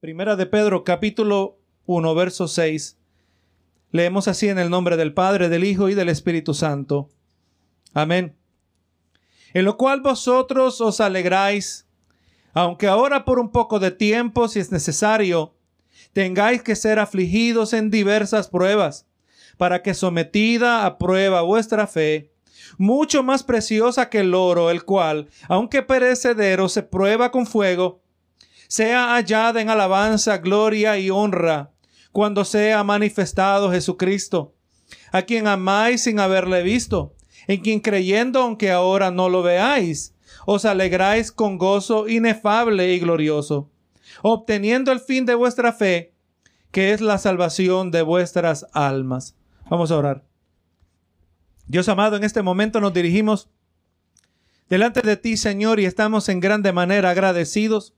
[0.00, 2.96] Primera de Pedro capítulo 1 verso 6.
[3.90, 7.08] Leemos así en el nombre del Padre, del Hijo y del Espíritu Santo.
[7.94, 8.36] Amén.
[9.54, 11.88] En lo cual vosotros os alegráis,
[12.52, 15.56] aunque ahora por un poco de tiempo, si es necesario,
[16.12, 19.04] tengáis que ser afligidos en diversas pruebas,
[19.56, 22.30] para que sometida a prueba vuestra fe,
[22.76, 28.00] mucho más preciosa que el oro, el cual, aunque perecedero, se prueba con fuego,
[28.68, 31.72] sea hallada en alabanza, gloria y honra
[32.12, 34.54] cuando sea manifestado Jesucristo,
[35.10, 37.14] a quien amáis sin haberle visto,
[37.46, 40.14] en quien creyendo aunque ahora no lo veáis,
[40.46, 43.70] os alegráis con gozo inefable y glorioso,
[44.22, 46.14] obteniendo el fin de vuestra fe,
[46.70, 49.34] que es la salvación de vuestras almas.
[49.70, 50.24] Vamos a orar.
[51.66, 53.48] Dios amado, en este momento nos dirigimos
[54.68, 57.94] delante de ti, Señor, y estamos en grande manera agradecidos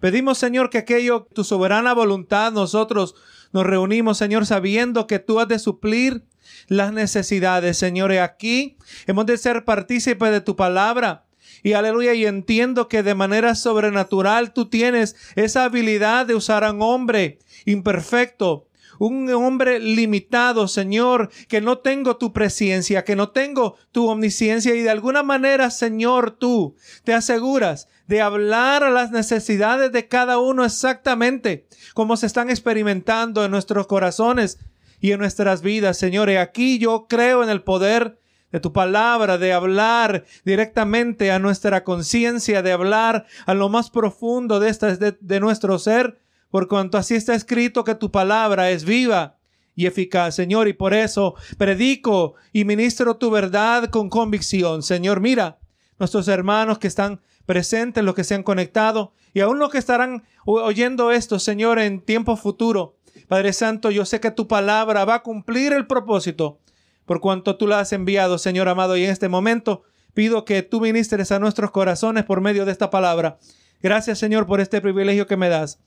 [0.00, 3.14] Pedimos, Señor, que aquello, tu soberana voluntad, nosotros
[3.52, 6.24] nos reunimos, Señor, sabiendo que tú has de suplir
[6.68, 8.12] las necesidades, Señor.
[8.12, 11.24] Y aquí hemos de ser partícipes de tu palabra.
[11.62, 16.72] Y aleluya, y entiendo que de manera sobrenatural tú tienes esa habilidad de usar a
[16.72, 23.76] un hombre imperfecto, un hombre limitado, Señor, que no tengo tu presencia, que no tengo
[23.92, 29.92] tu omnisciencia y de alguna manera, Señor, tú te aseguras de hablar a las necesidades
[29.92, 34.58] de cada uno exactamente como se están experimentando en nuestros corazones
[35.00, 36.30] y en nuestras vidas, Señor.
[36.30, 38.18] Y aquí yo creo en el poder
[38.52, 44.60] de tu palabra, de hablar directamente a nuestra conciencia, de hablar a lo más profundo
[44.60, 46.18] de, esta, de, de nuestro ser
[46.56, 49.36] por cuanto así está escrito que tu palabra es viva
[49.74, 54.82] y eficaz, Señor, y por eso predico y ministro tu verdad con convicción.
[54.82, 55.58] Señor, mira
[55.98, 60.24] nuestros hermanos que están presentes, los que se han conectado y aún los que estarán
[60.46, 62.96] oyendo esto, Señor, en tiempo futuro.
[63.28, 66.58] Padre Santo, yo sé que tu palabra va a cumplir el propósito
[67.04, 69.82] por cuanto tú la has enviado, Señor amado, y en este momento
[70.14, 73.36] pido que tú ministres a nuestros corazones por medio de esta palabra.
[73.82, 75.80] Gracias, Señor, por este privilegio que me das.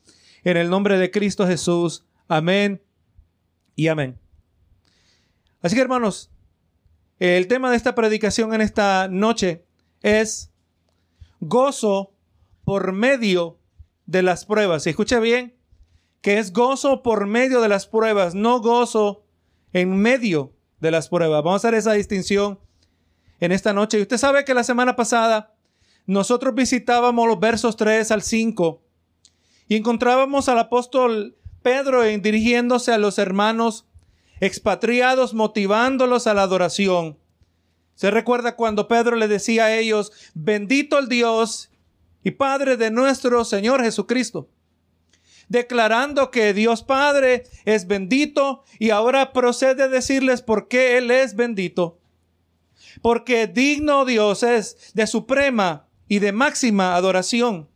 [0.43, 2.05] En el nombre de Cristo Jesús.
[2.27, 2.81] Amén
[3.75, 4.19] y amén.
[5.61, 6.31] Así que hermanos,
[7.19, 9.65] el tema de esta predicación en esta noche
[10.01, 10.51] es
[11.41, 12.13] gozo
[12.63, 13.59] por medio
[14.05, 14.85] de las pruebas.
[14.85, 15.55] Y escuche bien,
[16.21, 19.25] que es gozo por medio de las pruebas, no gozo
[19.73, 21.43] en medio de las pruebas.
[21.43, 22.59] Vamos a hacer esa distinción
[23.39, 23.99] en esta noche.
[23.99, 25.53] Y usted sabe que la semana pasada
[26.05, 28.81] nosotros visitábamos los versos 3 al 5
[29.69, 33.85] y encontrábamos al apóstol Pedro dirigiéndose a los hermanos
[34.41, 37.19] expatriados, motivándolos a la adoración.
[37.93, 41.69] Se recuerda cuando Pedro le decía a ellos, bendito el Dios
[42.23, 44.49] y Padre de nuestro Señor Jesucristo,
[45.49, 51.35] declarando que Dios Padre es bendito y ahora procede a decirles por qué Él es
[51.35, 51.99] bendito.
[53.03, 57.69] Porque digno Dios es de suprema y de máxima adoración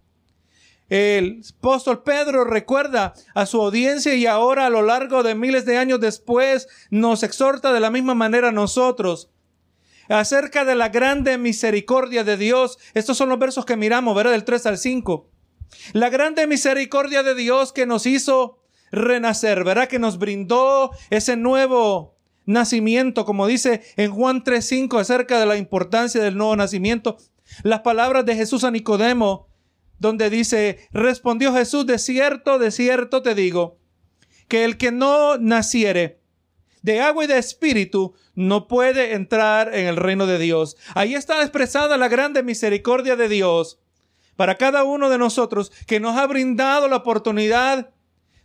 [0.93, 5.77] el apóstol Pedro recuerda a su audiencia y ahora a lo largo de miles de
[5.77, 9.31] años después nos exhorta de la misma manera a nosotros
[10.07, 12.77] acerca de la grande misericordia de Dios.
[12.93, 14.33] Estos son los versos que miramos, ¿verdad?
[14.33, 15.31] Del 3 al 5.
[15.93, 18.59] La grande misericordia de Dios que nos hizo
[18.91, 19.87] renacer, ¿verdad?
[19.87, 26.21] Que nos brindó ese nuevo nacimiento, como dice en Juan 3.5 acerca de la importancia
[26.21, 27.17] del nuevo nacimiento.
[27.63, 29.52] Las palabras de Jesús a Nicodemo
[29.99, 33.77] donde dice, respondió Jesús, de cierto, de cierto te digo,
[34.47, 36.21] que el que no naciere
[36.81, 40.77] de agua y de espíritu no puede entrar en el reino de Dios.
[40.93, 43.79] Ahí está expresada la grande misericordia de Dios
[44.35, 47.91] para cada uno de nosotros que nos ha brindado la oportunidad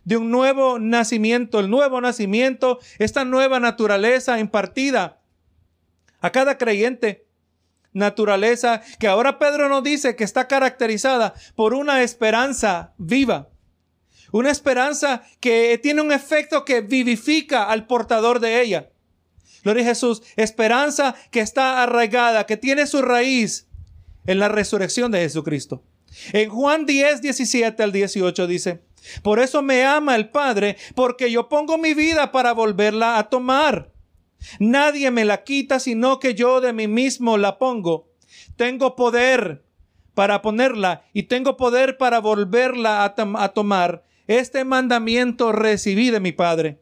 [0.05, 5.21] de un nuevo nacimiento, el nuevo nacimiento, esta nueva naturaleza impartida
[6.21, 7.27] a cada creyente
[7.93, 13.49] naturaleza que ahora Pedro nos dice que está caracterizada por una esperanza viva.
[14.31, 18.89] Una esperanza que tiene un efecto que vivifica al portador de ella.
[19.63, 23.67] Gloria a Jesús, esperanza que está arraigada, que tiene su raíz
[24.25, 25.83] en la resurrección de Jesucristo.
[26.31, 28.81] En Juan 10, 17 al 18 dice,
[29.21, 33.91] por eso me ama el Padre, porque yo pongo mi vida para volverla a tomar.
[34.59, 38.09] Nadie me la quita, sino que yo de mí mismo la pongo.
[38.55, 39.63] Tengo poder
[40.13, 44.03] para ponerla y tengo poder para volverla a, tomar.
[44.27, 46.81] Este mandamiento recibí de mi Padre.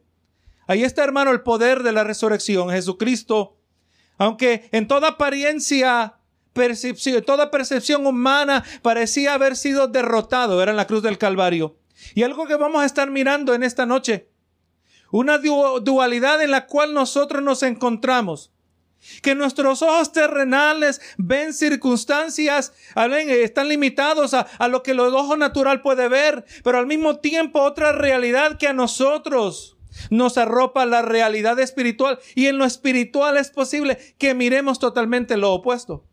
[0.66, 2.70] Ahí está, hermano, el poder de la resurrección.
[2.70, 3.56] Jesucristo,
[4.18, 6.16] aunque en toda apariencia,
[6.52, 11.78] percepción, toda percepción humana parecía haber sido derrotado, era en la cruz del Calvario.
[12.14, 14.28] Y algo que vamos a estar mirando en esta noche,
[15.10, 18.52] una dualidad en la cual nosotros nos encontramos.
[19.22, 22.72] Que nuestros ojos terrenales ven circunstancias,
[23.28, 27.62] están limitados a, a lo que el ojo natural puede ver, pero al mismo tiempo
[27.62, 29.78] otra realidad que a nosotros
[30.10, 35.52] nos arropa la realidad espiritual y en lo espiritual es posible que miremos totalmente lo
[35.52, 36.04] opuesto.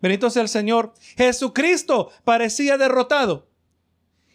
[0.00, 0.92] Benito sea el Señor.
[1.16, 3.48] Jesucristo parecía derrotado.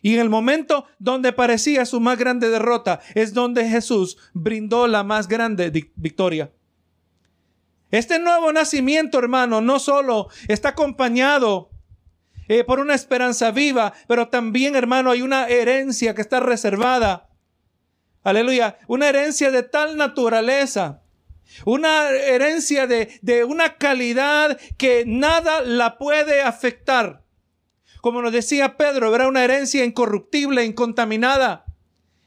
[0.01, 5.03] Y en el momento donde parecía su más grande derrota es donde Jesús brindó la
[5.03, 6.51] más grande victoria.
[7.91, 11.69] Este nuevo nacimiento, hermano, no solo está acompañado
[12.47, 17.29] eh, por una esperanza viva, pero también, hermano, hay una herencia que está reservada.
[18.23, 21.01] Aleluya, una herencia de tal naturaleza,
[21.65, 27.23] una herencia de, de una calidad que nada la puede afectar
[28.01, 31.65] como nos decía Pedro, era una herencia incorruptible, incontaminada,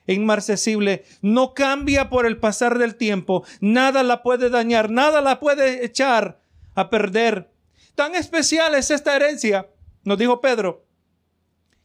[0.06, 1.04] inmarcesible.
[1.20, 3.44] No cambia por el pasar del tiempo.
[3.60, 6.40] Nada la puede dañar, nada la puede echar
[6.74, 7.50] a perder.
[7.94, 9.68] Tan especial es esta herencia,
[10.04, 10.84] nos dijo Pedro,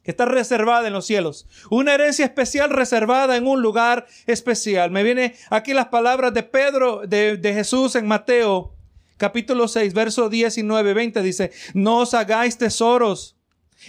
[0.03, 1.47] que está reservada en los cielos.
[1.69, 4.91] Una herencia especial reservada en un lugar especial.
[4.91, 8.75] Me viene aquí las palabras de Pedro, de, de Jesús en Mateo
[9.17, 11.21] capítulo 6, verso 19, 20.
[11.21, 13.38] Dice, no os hagáis tesoros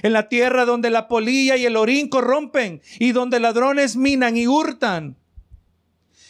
[0.03, 4.47] en la tierra donde la polilla y el orín corrompen y donde ladrones minan y
[4.47, 5.17] hurtan.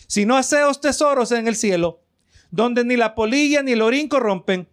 [0.06, 2.02] Si no haceos tesoros en el cielo,
[2.50, 4.68] donde ni la polilla ni el orín corrompen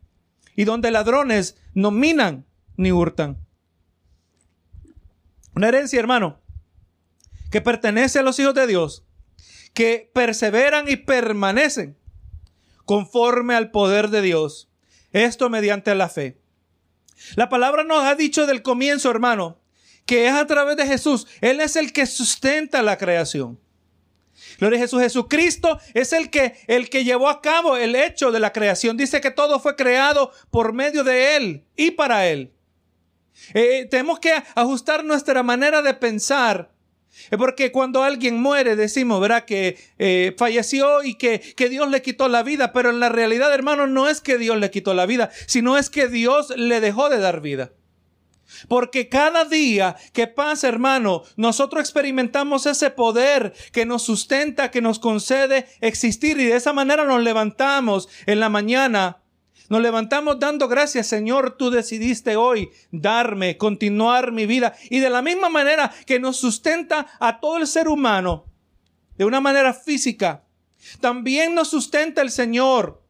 [0.56, 2.46] y donde ladrones no minan
[2.76, 3.38] ni hurtan.
[5.56, 6.40] Una herencia, hermano,
[7.52, 9.06] que pertenece a los hijos de Dios,
[9.74, 11.98] que perseveran y permanecen
[12.86, 14.70] conforme al poder de Dios.
[15.12, 16.40] Esto mediante la fe.
[17.36, 19.60] La palabra nos ha dicho del comienzo, hermano,
[20.06, 21.28] que es a través de Jesús.
[21.42, 23.60] Él es el que sustenta la creación.
[24.60, 25.02] Gloria a Jesús.
[25.02, 28.98] Jesucristo es el que, el que llevó a cabo el hecho de la creación.
[28.98, 32.54] Dice que todo fue creado por medio de Él y para Él.
[33.54, 36.72] Eh, tenemos que ajustar nuestra manera de pensar
[37.38, 39.46] porque cuando alguien muere decimos, ¿verdad?
[39.46, 43.54] Que eh, falleció y que, que Dios le quitó la vida, pero en la realidad,
[43.54, 47.10] hermano, no es que Dios le quitó la vida, sino es que Dios le dejó
[47.10, 47.72] de dar vida.
[48.68, 55.00] Porque cada día que pasa, hermano, nosotros experimentamos ese poder que nos sustenta, que nos
[55.00, 59.22] concede existir y de esa manera nos levantamos en la mañana
[59.70, 64.76] nos levantamos dando gracias, Señor, tú decidiste hoy darme, continuar mi vida.
[64.90, 68.46] Y de la misma manera que nos sustenta a todo el ser humano,
[69.18, 70.44] de una manera física,
[71.02, 73.04] también nos sustenta el Señor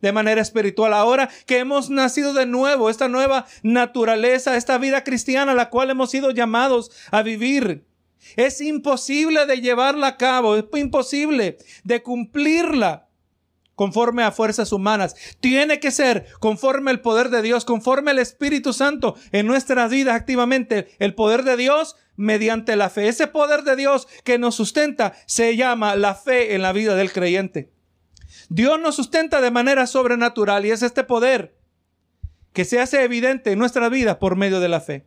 [0.00, 0.92] de manera espiritual.
[0.92, 5.90] Ahora que hemos nacido de nuevo, esta nueva naturaleza, esta vida cristiana a la cual
[5.90, 7.86] hemos sido llamados a vivir.
[8.36, 13.03] Es imposible de llevarla a cabo, es imposible de cumplirla
[13.74, 15.16] conforme a fuerzas humanas.
[15.40, 20.14] Tiene que ser conforme al poder de Dios, conforme al Espíritu Santo en nuestras vidas
[20.14, 20.88] activamente.
[20.98, 23.08] El poder de Dios mediante la fe.
[23.08, 27.12] Ese poder de Dios que nos sustenta se llama la fe en la vida del
[27.12, 27.72] creyente.
[28.48, 31.56] Dios nos sustenta de manera sobrenatural y es este poder
[32.52, 35.06] que se hace evidente en nuestra vida por medio de la fe.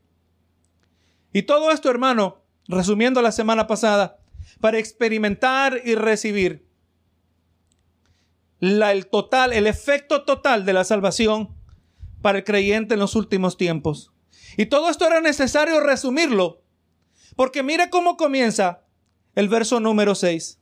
[1.32, 4.20] Y todo esto, hermano, resumiendo la semana pasada,
[4.60, 6.67] para experimentar y recibir
[8.62, 11.56] el total, el efecto total de la salvación
[12.22, 14.12] para el creyente en los últimos tiempos.
[14.58, 16.62] Y todo esto era necesario resumirlo,
[17.36, 18.82] porque mire cómo comienza
[19.36, 20.60] el verso número 6.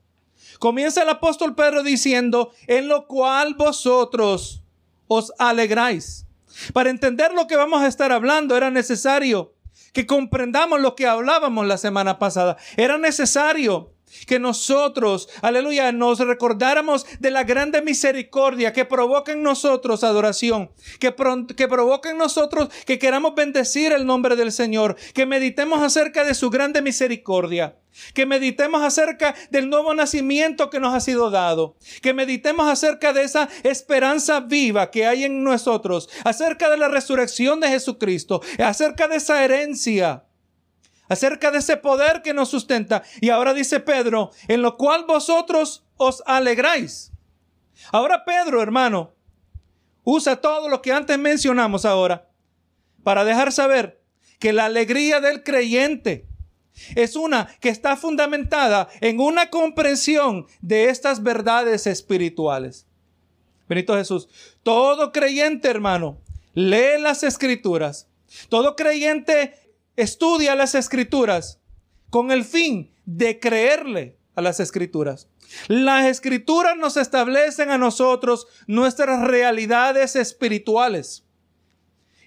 [0.60, 4.64] Comienza el apóstol Pedro diciendo, en lo cual vosotros
[5.08, 6.26] os alegráis.
[6.74, 9.54] Para entender lo que vamos a estar hablando era necesario
[9.94, 12.58] que comprendamos lo que hablábamos la semana pasada.
[12.76, 13.95] Era necesario
[14.26, 21.12] que nosotros, aleluya, nos recordáramos de la grande misericordia que provoca en nosotros adoración, que,
[21.12, 26.50] provoca en nosotros que queramos bendecir el nombre del Señor, que meditemos acerca de su
[26.50, 27.78] grande misericordia.
[28.14, 31.78] Que meditemos acerca del nuevo nacimiento que nos ha sido dado.
[32.02, 36.10] Que meditemos acerca de esa esperanza viva que hay en nosotros.
[36.26, 38.42] Acerca de la resurrección de Jesucristo.
[38.60, 40.26] Acerca de esa herencia
[41.10, 43.04] acerca de ese poder que nos sustenta.
[43.22, 47.12] Y ahora dice Pedro, en lo cual vosotros os alegráis.
[47.92, 49.14] Ahora Pedro, hermano,
[50.04, 52.30] usa todo lo que antes mencionamos ahora
[53.04, 54.02] para dejar saber
[54.40, 56.28] que la alegría del creyente
[56.96, 62.86] es una que está fundamentada en una comprensión de estas verdades espirituales.
[63.68, 64.28] Benito Jesús,
[64.64, 66.18] todo creyente, hermano,
[66.54, 68.08] lee las escrituras.
[68.50, 69.58] Todo creyente
[69.96, 71.60] estudia las escrituras
[72.10, 75.30] con el fin de creerle a las escrituras.
[75.68, 81.24] Las escrituras nos establecen a nosotros nuestras realidades espirituales.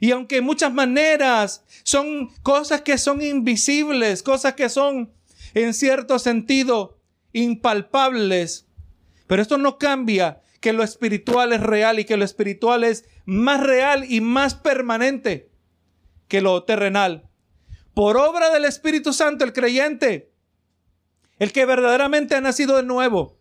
[0.00, 5.12] Y aunque en muchas maneras son cosas que son invisibles, cosas que son
[5.54, 6.98] en cierto sentido
[7.32, 8.68] impalpables,
[9.26, 13.60] pero esto no cambia que lo espiritual es real y que lo espiritual es más
[13.60, 15.50] real y más permanente
[16.28, 17.27] que lo terrenal.
[17.98, 20.30] Por obra del Espíritu Santo, el creyente,
[21.40, 23.36] el que verdaderamente ha nacido de nuevo,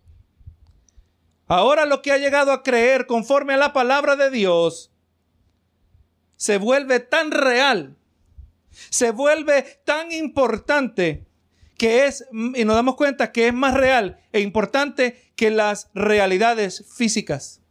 [1.45, 4.91] ahora lo que ha llegado a creer conforme a la palabra de Dios,
[6.37, 7.97] se vuelve tan real,
[8.89, 11.27] se vuelve tan importante
[11.77, 16.83] que es, y nos damos cuenta que es más real e importante que las realidades
[16.91, 17.61] físicas.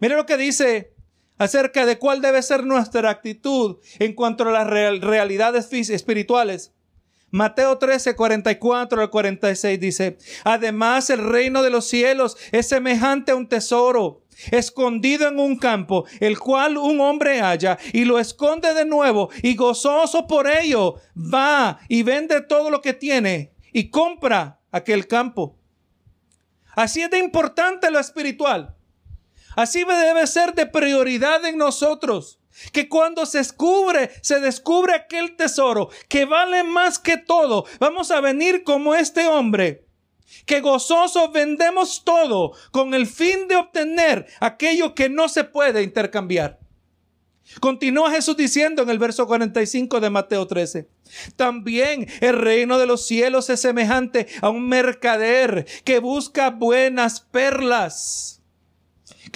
[0.00, 0.95] Mire lo que dice
[1.38, 6.72] acerca de cuál debe ser nuestra actitud en cuanto a las realidades espirituales.
[7.30, 13.36] Mateo 13, 44 al 46 dice, además el reino de los cielos es semejante a
[13.36, 18.84] un tesoro escondido en un campo, el cual un hombre halla y lo esconde de
[18.84, 25.06] nuevo y gozoso por ello va y vende todo lo que tiene y compra aquel
[25.06, 25.58] campo.
[26.76, 28.75] Así es de importante lo espiritual.
[29.56, 32.38] Así debe ser de prioridad en nosotros.
[32.72, 38.20] Que cuando se descubre, se descubre aquel tesoro que vale más que todo, vamos a
[38.20, 39.86] venir como este hombre
[40.44, 46.60] que gozosos vendemos todo con el fin de obtener aquello que no se puede intercambiar.
[47.60, 50.88] Continúa Jesús diciendo en el verso 45 de Mateo 13.
[51.36, 58.42] También el reino de los cielos es semejante a un mercader que busca buenas perlas,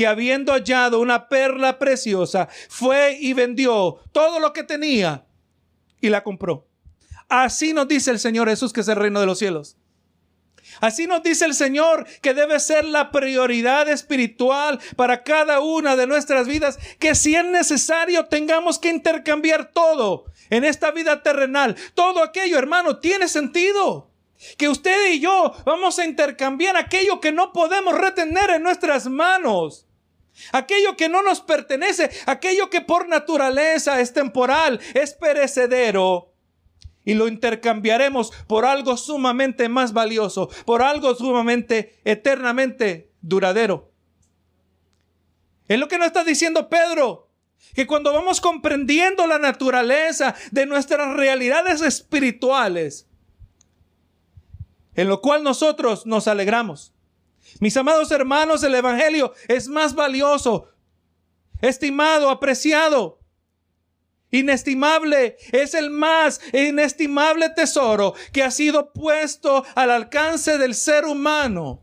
[0.00, 5.26] que habiendo hallado una perla preciosa, fue y vendió todo lo que tenía
[6.00, 6.66] y la compró.
[7.28, 9.76] Así nos dice el Señor Jesús que es el reino de los cielos.
[10.80, 16.06] Así nos dice el Señor que debe ser la prioridad espiritual para cada una de
[16.06, 21.76] nuestras vidas, que si es necesario tengamos que intercambiar todo en esta vida terrenal.
[21.92, 24.10] Todo aquello, hermano, tiene sentido.
[24.56, 29.86] Que usted y yo vamos a intercambiar aquello que no podemos retener en nuestras manos.
[30.52, 36.30] Aquello que no nos pertenece, aquello que por naturaleza es temporal, es perecedero
[37.04, 43.90] y lo intercambiaremos por algo sumamente más valioso, por algo sumamente eternamente duradero.
[45.68, 47.28] Es lo que nos está diciendo Pedro,
[47.74, 53.06] que cuando vamos comprendiendo la naturaleza de nuestras realidades espirituales,
[54.94, 56.92] en lo cual nosotros nos alegramos.
[57.60, 60.68] Mis amados hermanos, el Evangelio es más valioso,
[61.60, 63.20] estimado, apreciado
[64.30, 71.82] Inestimable es el más inestimable tesoro que ha sido puesto al alcance del ser humano.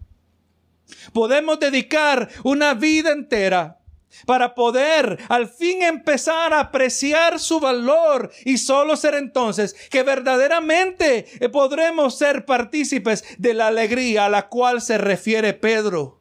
[1.11, 3.76] Podemos dedicar una vida entera
[4.25, 11.25] para poder al fin empezar a apreciar su valor y solo ser entonces que verdaderamente
[11.51, 16.16] podremos ser partícipes de la alegría a la cual se refiere Pedro.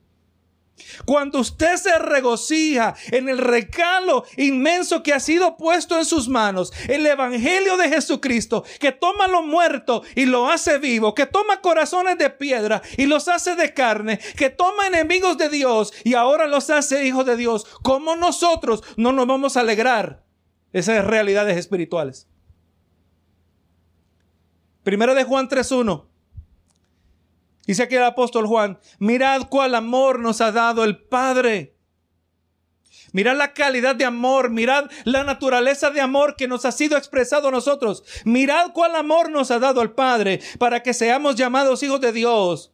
[1.05, 6.73] Cuando usted se regocija en el recalo inmenso que ha sido puesto en sus manos,
[6.89, 12.19] el Evangelio de Jesucristo, que toma lo muerto y lo hace vivo, que toma corazones
[12.19, 16.71] de piedra y los hace de carne, que toma enemigos de Dios y ahora los
[16.71, 20.25] hace hijos de Dios, ¿cómo nosotros no nos vamos a alegrar
[20.73, 22.29] esas realidades espirituales?
[24.83, 26.16] Primero de Juan 3.1.
[27.67, 31.77] Dice aquí el apóstol Juan, mirad cuál amor nos ha dado el Padre.
[33.13, 37.49] Mirad la calidad de amor, mirad la naturaleza de amor que nos ha sido expresado
[37.49, 38.05] a nosotros.
[38.25, 42.73] Mirad cuál amor nos ha dado el Padre para que seamos llamados hijos de Dios.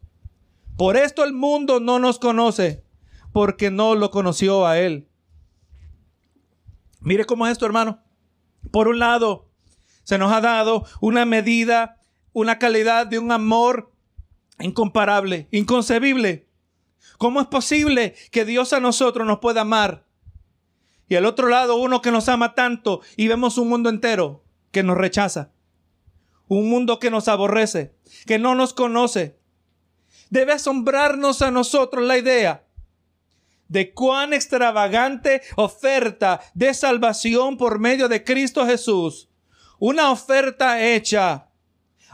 [0.76, 2.82] Por esto el mundo no nos conoce,
[3.32, 5.08] porque no lo conoció a Él.
[7.00, 8.02] Mire cómo es esto, hermano.
[8.70, 9.48] Por un lado,
[10.02, 12.00] se nos ha dado una medida,
[12.32, 13.91] una calidad de un amor
[14.62, 16.48] incomparable, inconcebible.
[17.18, 20.06] ¿Cómo es posible que Dios a nosotros nos pueda amar?
[21.08, 24.82] Y al otro lado uno que nos ama tanto y vemos un mundo entero que
[24.82, 25.52] nos rechaza.
[26.48, 27.94] Un mundo que nos aborrece,
[28.26, 29.38] que no nos conoce.
[30.30, 32.64] Debe asombrarnos a nosotros la idea
[33.68, 39.28] de cuán extravagante oferta de salvación por medio de Cristo Jesús.
[39.78, 41.50] Una oferta hecha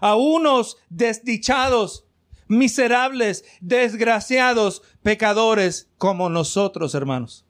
[0.00, 2.07] a unos desdichados
[2.48, 7.46] miserables, desgraciados, pecadores como nosotros, hermanos.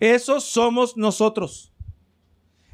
[0.00, 1.72] Esos somos nosotros.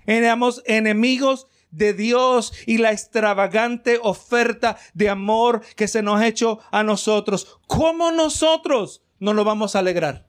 [0.07, 6.61] Éramos enemigos de Dios y la extravagante oferta de amor que se nos ha hecho
[6.71, 10.27] a nosotros, ¿cómo nosotros no lo vamos a alegrar?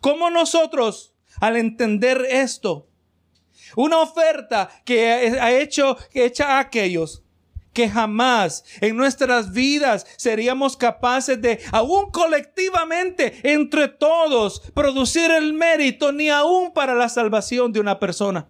[0.00, 2.88] ¿Cómo nosotros, al entender esto,
[3.76, 7.22] una oferta que ha hecho, hecha a aquellos
[7.72, 16.12] que jamás en nuestras vidas seríamos capaces de, aún colectivamente, entre todos, producir el mérito,
[16.12, 18.48] ni aún para la salvación de una persona.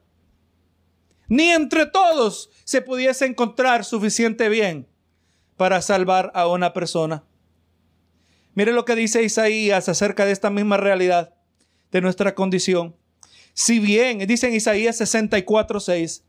[1.28, 4.88] Ni entre todos se pudiese encontrar suficiente bien
[5.56, 7.24] para salvar a una persona.
[8.54, 11.34] Mire lo que dice Isaías acerca de esta misma realidad
[11.90, 12.96] de nuestra condición.
[13.54, 16.24] Si bien, dice en Isaías 64, 6,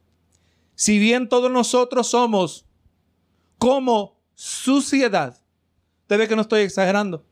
[0.76, 2.66] si bien todos nosotros somos
[3.64, 5.42] como suciedad.
[6.02, 7.26] Usted ve que no estoy exagerando.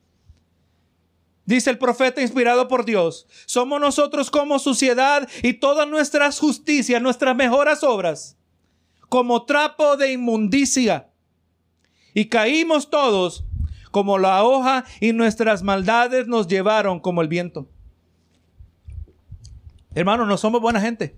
[1.44, 7.36] Dice el profeta inspirado por Dios, somos nosotros como suciedad y todas nuestras justicias, nuestras
[7.36, 8.38] mejores obras,
[9.10, 11.10] como trapo de inmundicia.
[12.14, 13.44] Y caímos todos
[13.92, 17.68] como la hoja y nuestras maldades nos llevaron como el viento.
[19.94, 21.14] Hermanos, no somos buena gente.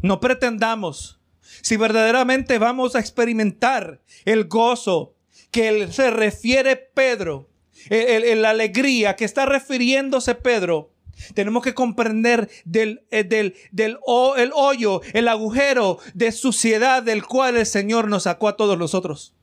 [0.00, 1.21] No pretendamos
[1.62, 5.14] si verdaderamente vamos a experimentar el gozo
[5.50, 7.48] que se refiere Pedro,
[7.88, 10.92] la alegría que está refiriéndose Pedro,
[11.34, 13.98] tenemos que comprender del, eh, del, del
[14.36, 19.34] el hoyo, el agujero de suciedad del cual el Señor nos sacó a todos nosotros.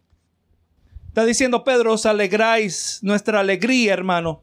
[1.08, 4.42] Está diciendo Pedro, os alegráis nuestra alegría, hermano.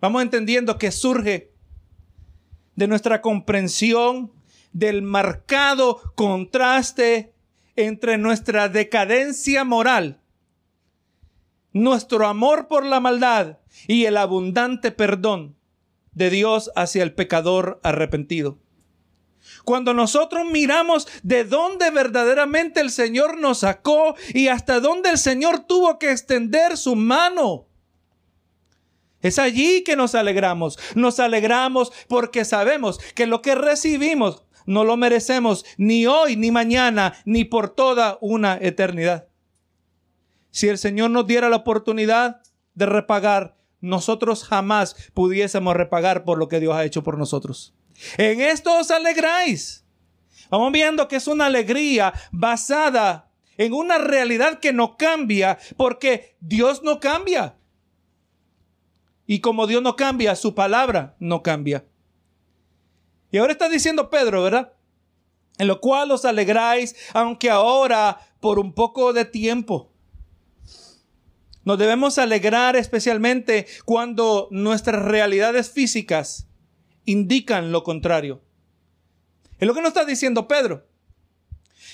[0.00, 1.52] Vamos entendiendo que surge
[2.74, 4.32] de nuestra comprensión
[4.72, 7.32] del marcado contraste
[7.76, 10.20] entre nuestra decadencia moral,
[11.72, 15.56] nuestro amor por la maldad y el abundante perdón
[16.12, 18.58] de Dios hacia el pecador arrepentido.
[19.64, 25.60] Cuando nosotros miramos de dónde verdaderamente el Señor nos sacó y hasta dónde el Señor
[25.60, 27.66] tuvo que extender su mano
[29.22, 30.78] es allí que nos alegramos.
[30.94, 37.14] Nos alegramos porque sabemos que lo que recibimos no lo merecemos ni hoy, ni mañana,
[37.24, 39.26] ni por toda una eternidad.
[40.52, 42.40] Si el Señor nos diera la oportunidad
[42.74, 47.74] de repagar, nosotros jamás pudiésemos repagar por lo que Dios ha hecho por nosotros.
[48.16, 49.84] En esto os alegráis.
[50.50, 56.84] Vamos viendo que es una alegría basada en una realidad que no cambia porque Dios
[56.84, 57.56] no cambia.
[59.26, 61.84] Y como Dios no cambia, su palabra no cambia.
[63.30, 64.72] Y ahora está diciendo Pedro, ¿verdad?
[65.58, 69.92] En lo cual os alegráis, aunque ahora por un poco de tiempo.
[71.64, 76.48] Nos debemos alegrar especialmente cuando nuestras realidades físicas
[77.04, 78.40] indican lo contrario.
[79.58, 80.89] Es lo que nos está diciendo Pedro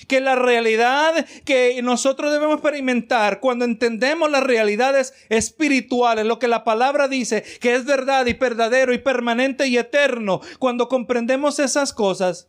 [0.09, 6.65] que la realidad que nosotros debemos experimentar cuando entendemos las realidades espirituales, lo que la
[6.65, 12.49] palabra dice que es verdad y verdadero y permanente y eterno, cuando comprendemos esas cosas,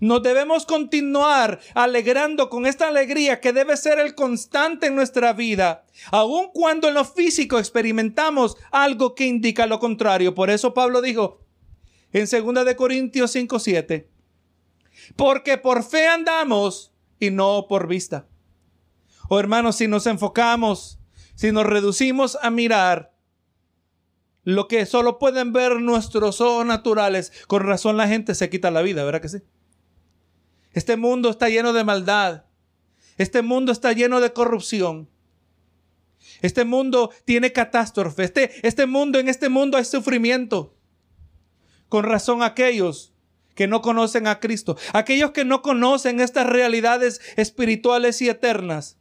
[0.00, 5.84] nos debemos continuar alegrando con esta alegría que debe ser el constante en nuestra vida,
[6.10, 10.34] aun cuando en lo físico experimentamos algo que indica lo contrario.
[10.34, 11.40] Por eso Pablo dijo
[12.12, 14.06] en 2 de Corintios 5:7,
[15.16, 18.26] porque por fe andamos y no por vista.
[19.28, 20.98] Oh hermanos, si nos enfocamos,
[21.34, 23.14] si nos reducimos a mirar
[24.44, 28.82] lo que solo pueden ver nuestros ojos naturales, con razón la gente se quita la
[28.82, 29.38] vida, ¿verdad que sí?
[30.72, 32.44] Este mundo está lleno de maldad.
[33.16, 35.10] Este mundo está lleno de corrupción.
[36.40, 38.24] Este mundo tiene catástrofe.
[38.24, 40.76] Este, este mundo, en este mundo hay sufrimiento.
[41.88, 43.12] Con razón aquellos
[43.58, 48.98] que no conocen a Cristo, aquellos que no conocen estas realidades espirituales y eternas.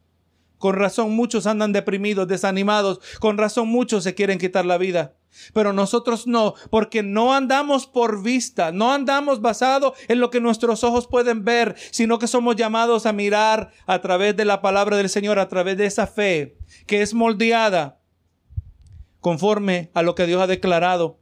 [0.58, 5.14] Con razón muchos andan deprimidos, desanimados, con razón muchos se quieren quitar la vida.
[5.54, 10.84] Pero nosotros no, porque no andamos por vista, no andamos basado en lo que nuestros
[10.84, 15.10] ojos pueden ver, sino que somos llamados a mirar a través de la palabra del
[15.10, 18.00] Señor, a través de esa fe que es moldeada
[19.20, 21.20] conforme a lo que Dios ha declarado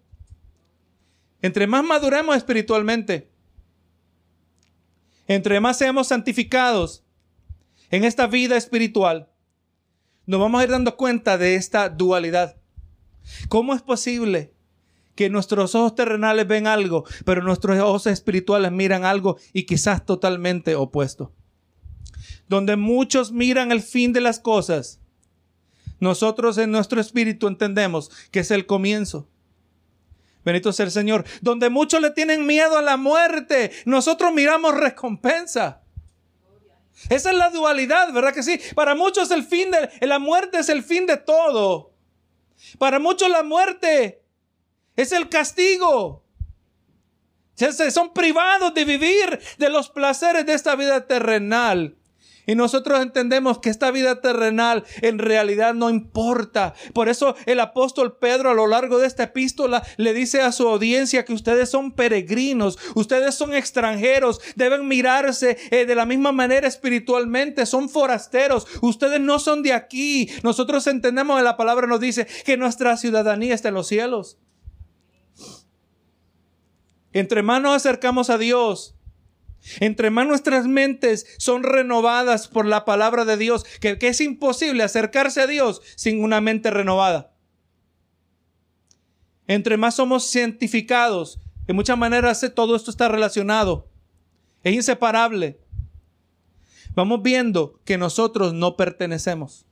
[1.45, 3.29] entre más maduremos espiritualmente,
[5.27, 7.03] entre más seamos santificados
[7.91, 9.29] en esta vida espiritual,
[10.25, 12.57] nos vamos a ir dando cuenta de esta dualidad.
[13.47, 14.55] ¿Cómo es posible
[15.13, 20.73] que nuestros ojos terrenales ven algo, pero nuestros ojos espirituales miran algo y quizás totalmente
[20.73, 21.31] opuesto?
[22.49, 24.99] Donde muchos miran el fin de las cosas,
[25.99, 29.29] nosotros en nuestro espíritu entendemos que es el comienzo.
[30.45, 31.25] Bendito sea el Señor.
[31.41, 35.81] Donde muchos le tienen miedo a la muerte, nosotros miramos recompensa.
[37.09, 38.59] Esa es la dualidad, ¿verdad que sí?
[38.73, 41.91] Para muchos el fin de la muerte es el fin de todo.
[42.77, 44.23] Para muchos la muerte
[44.95, 46.23] es el castigo.
[47.89, 51.97] Son privados de vivir de los placeres de esta vida terrenal.
[52.45, 56.73] Y nosotros entendemos que esta vida terrenal en realidad no importa.
[56.93, 60.67] Por eso el apóstol Pedro a lo largo de esta epístola le dice a su
[60.67, 66.67] audiencia que ustedes son peregrinos, ustedes son extranjeros, deben mirarse eh, de la misma manera
[66.67, 70.29] espiritualmente, son forasteros, ustedes no son de aquí.
[70.43, 74.37] Nosotros entendemos la palabra nos dice que nuestra ciudadanía está en los cielos.
[77.13, 78.95] Entre más nos acercamos a Dios,
[79.79, 85.41] entre más nuestras mentes son renovadas por la palabra de Dios, que, es imposible acercarse
[85.41, 87.33] a Dios sin una mente renovada.
[89.47, 93.89] Entre más somos cientificados, de muchas maneras todo esto está relacionado,
[94.63, 95.59] es inseparable.
[96.95, 99.65] Vamos viendo que nosotros no pertenecemos.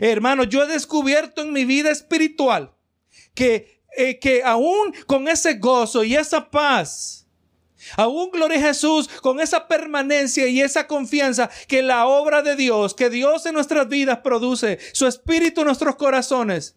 [0.00, 2.74] Hermano, yo he descubierto en mi vida espiritual
[3.34, 7.19] que eh, que aún con ese gozo y esa paz,
[7.96, 12.94] aún gloria a Jesús, con esa permanencia y esa confianza que la obra de Dios,
[12.94, 16.76] que Dios en nuestras vidas produce, su espíritu en nuestros corazones.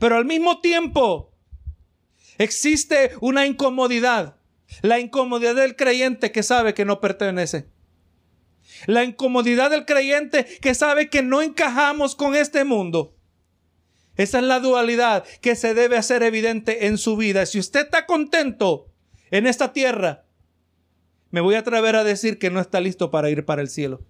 [0.00, 1.32] Pero al mismo tiempo
[2.38, 4.36] existe una incomodidad,
[4.82, 7.68] la incomodidad del creyente que sabe que no pertenece.
[8.86, 13.16] La incomodidad del creyente que sabe que no encajamos con este mundo.
[14.16, 17.46] Esa es la dualidad que se debe hacer evidente en su vida.
[17.46, 18.90] Si usted está contento
[19.30, 20.24] en esta tierra,
[21.30, 24.02] me voy a atrever a decir que no está listo para ir para el cielo.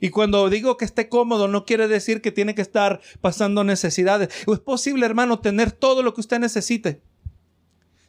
[0.00, 4.30] Y cuando digo que esté cómodo, no quiere decir que tiene que estar pasando necesidades.
[4.50, 7.02] Es posible, hermano, tener todo lo que usted necesite.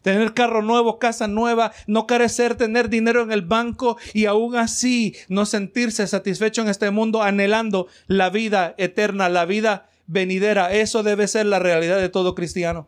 [0.02, 5.16] Tener carro nuevo, casa nueva, no carecer, tener dinero en el banco y aún así
[5.28, 10.74] no sentirse satisfecho en este mundo, anhelando la vida eterna, la vida venidera.
[10.74, 12.88] Eso debe ser la realidad de todo cristiano.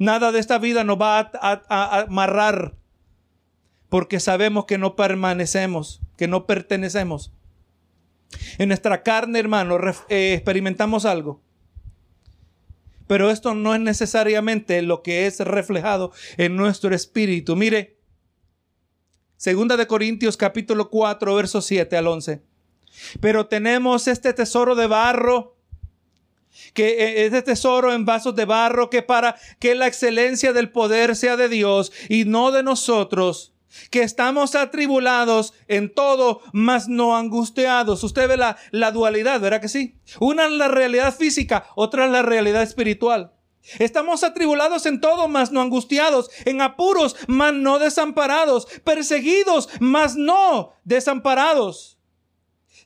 [0.00, 2.74] Nada de esta vida nos va a, amarrar
[3.90, 7.34] porque sabemos que no permanecemos, que no pertenecemos.
[8.56, 11.42] En nuestra carne, hermano, eh, experimentamos algo.
[13.08, 17.54] Pero esto no es necesariamente lo que es reflejado en nuestro espíritu.
[17.54, 17.98] Mire,
[19.36, 22.42] segunda de Corintios capítulo 4, versos 7 al 11.
[23.20, 25.59] Pero tenemos este tesoro de barro,
[26.74, 30.70] que e, es de tesoro en vasos de barro, que para que la excelencia del
[30.70, 33.52] poder sea de Dios y no de nosotros,
[33.90, 38.02] que estamos atribulados en todo, mas no angustiados.
[38.02, 39.96] Usted ve la, la dualidad, ¿verdad que sí?
[40.18, 43.32] Una es la realidad física, otra es la realidad espiritual.
[43.78, 50.72] Estamos atribulados en todo, mas no angustiados, en apuros, mas no desamparados, perseguidos, mas no
[50.84, 51.99] desamparados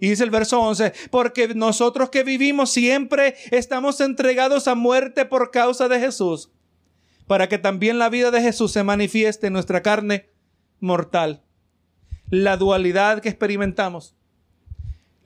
[0.00, 5.50] y dice el verso 11, porque nosotros que vivimos siempre estamos entregados a muerte por
[5.50, 6.50] causa de Jesús,
[7.26, 10.30] para que también la vida de Jesús se manifieste en nuestra carne
[10.80, 11.42] mortal.
[12.30, 14.17] La dualidad que experimentamos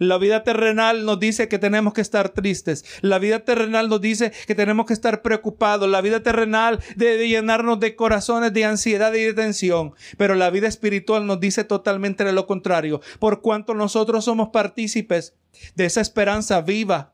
[0.08, 2.84] la vida terrenal nos dice que tenemos que estar tristes.
[3.00, 5.88] La vida terrenal nos dice que tenemos que estar preocupados.
[5.88, 9.94] La vida terrenal debe llenarnos de corazones de ansiedad y de tensión.
[10.16, 13.00] Pero la vida espiritual nos dice totalmente lo contrario.
[13.18, 15.34] Por cuanto nosotros somos partícipes
[15.74, 17.12] de esa esperanza viva.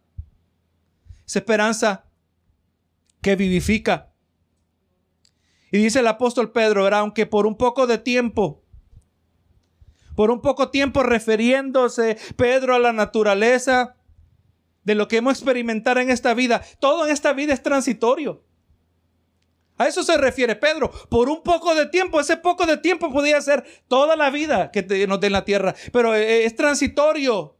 [1.26, 2.04] Esa esperanza
[3.20, 4.12] que vivifica.
[5.70, 8.62] Y dice el apóstol Pedro, aunque por un poco de tiempo
[10.18, 13.94] por un poco tiempo refiriéndose Pedro a la naturaleza
[14.82, 16.60] de lo que hemos experimentado en esta vida.
[16.80, 18.42] Todo en esta vida es transitorio.
[19.76, 20.90] A eso se refiere Pedro.
[21.08, 24.82] Por un poco de tiempo, ese poco de tiempo podía ser toda la vida que
[25.06, 27.54] nos dé en la tierra, pero eh, es transitorio.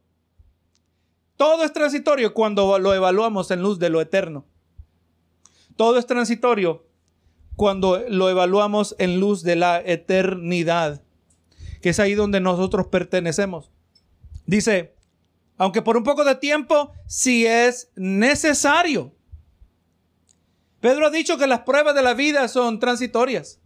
[1.37, 4.45] Todo es transitorio cuando lo evaluamos en luz de lo eterno.
[5.77, 6.85] Todo es transitorio
[7.55, 11.03] cuando lo evaluamos en luz de la eternidad
[11.81, 13.71] que es ahí donde nosotros pertenecemos.
[14.45, 14.95] Dice,
[15.57, 19.13] aunque por un poco de tiempo, si es necesario.
[20.79, 23.59] Pedro ha dicho que las pruebas de la vida son transitorias.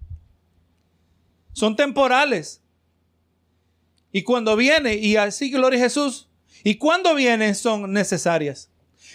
[1.53, 2.61] son temporales.
[4.11, 6.29] Y cuando viene, y así gloria a Jesús,
[6.63, 8.71] y cuando vienen son necesarias.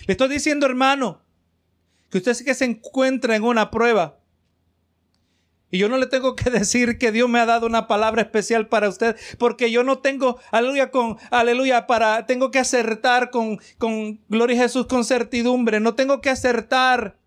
[0.07, 1.23] Le estoy diciendo, hermano,
[2.11, 4.18] que usted sí que se encuentra en una prueba.
[5.71, 8.69] Y yo no le tengo que decir que Dios me ha dado una palabra especial
[8.69, 14.21] para usted, porque yo no tengo, aleluya, con, aleluya, para, tengo que acertar con, con,
[14.29, 17.19] gloria a Jesús, con certidumbre, no tengo que acertar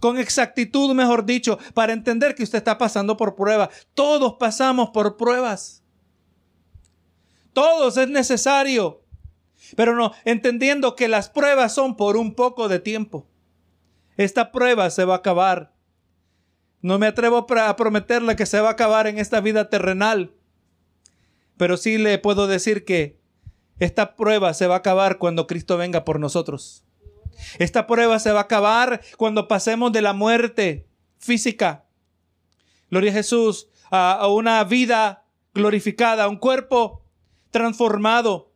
[0.00, 3.70] con exactitud, mejor dicho, para entender que usted está pasando por pruebas.
[3.94, 5.82] Todos pasamos por pruebas.
[7.54, 9.00] Todos es necesario.
[9.76, 13.26] Pero no, entendiendo que las pruebas son por un poco de tiempo.
[14.18, 15.73] Esta prueba se va a acabar.
[16.84, 20.34] No me atrevo a prometerle que se va a acabar en esta vida terrenal.
[21.56, 23.18] Pero sí le puedo decir que
[23.78, 26.84] esta prueba se va a acabar cuando Cristo venga por nosotros.
[27.58, 31.86] Esta prueba se va a acabar cuando pasemos de la muerte física,
[32.90, 37.02] gloria a Jesús, a, una vida glorificada, a un cuerpo
[37.50, 38.52] transformado.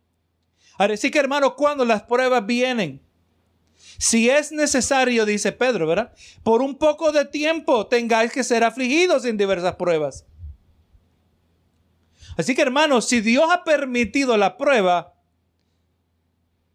[0.77, 3.01] Así que hermano, cuando las pruebas vienen,
[3.99, 6.13] si es necesario, dice Pedro, ¿verdad?
[6.41, 10.25] Por un poco de tiempo tengáis que ser afligidos en diversas pruebas.
[12.37, 15.15] Así que hermanos, si Dios ha permitido la prueba,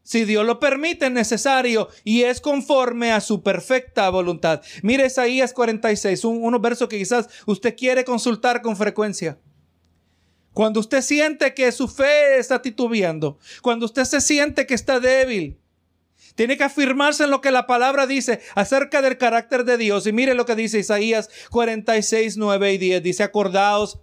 [0.02, 4.60] si Dios lo permite, es necesario y es conforme a su perfecta voluntad.
[4.82, 9.38] Mire Isaías 46, un, unos versos que quizás usted quiere consultar con frecuencia.
[10.52, 15.58] Cuando usted siente que su fe está titubeando, cuando usted se siente que está débil,
[16.34, 20.06] tiene que afirmarse en lo que la palabra dice acerca del carácter de Dios.
[20.06, 23.02] Y mire lo que dice Isaías 46, 9 y 10.
[23.02, 24.00] Dice, acordaos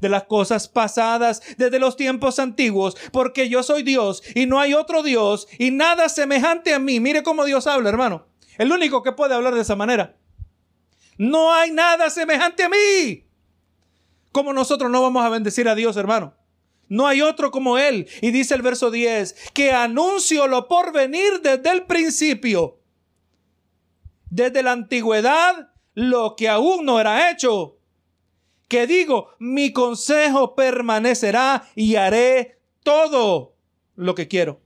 [0.00, 4.74] de las cosas pasadas desde los tiempos antiguos, porque yo soy Dios y no hay
[4.74, 7.00] otro Dios y nada semejante a mí.
[7.00, 8.26] Mire cómo Dios habla, hermano.
[8.58, 10.16] El único que puede hablar de esa manera.
[11.16, 13.24] No hay nada semejante a mí.
[14.32, 16.34] ¿Cómo nosotros no vamos a bendecir a Dios, hermano?
[16.88, 18.08] No hay otro como Él.
[18.20, 22.80] Y dice el verso 10, que anuncio lo por venir desde el principio,
[24.30, 27.78] desde la antigüedad, lo que aún no era hecho.
[28.68, 33.54] Que digo, mi consejo permanecerá y haré todo
[33.96, 34.60] lo que quiero.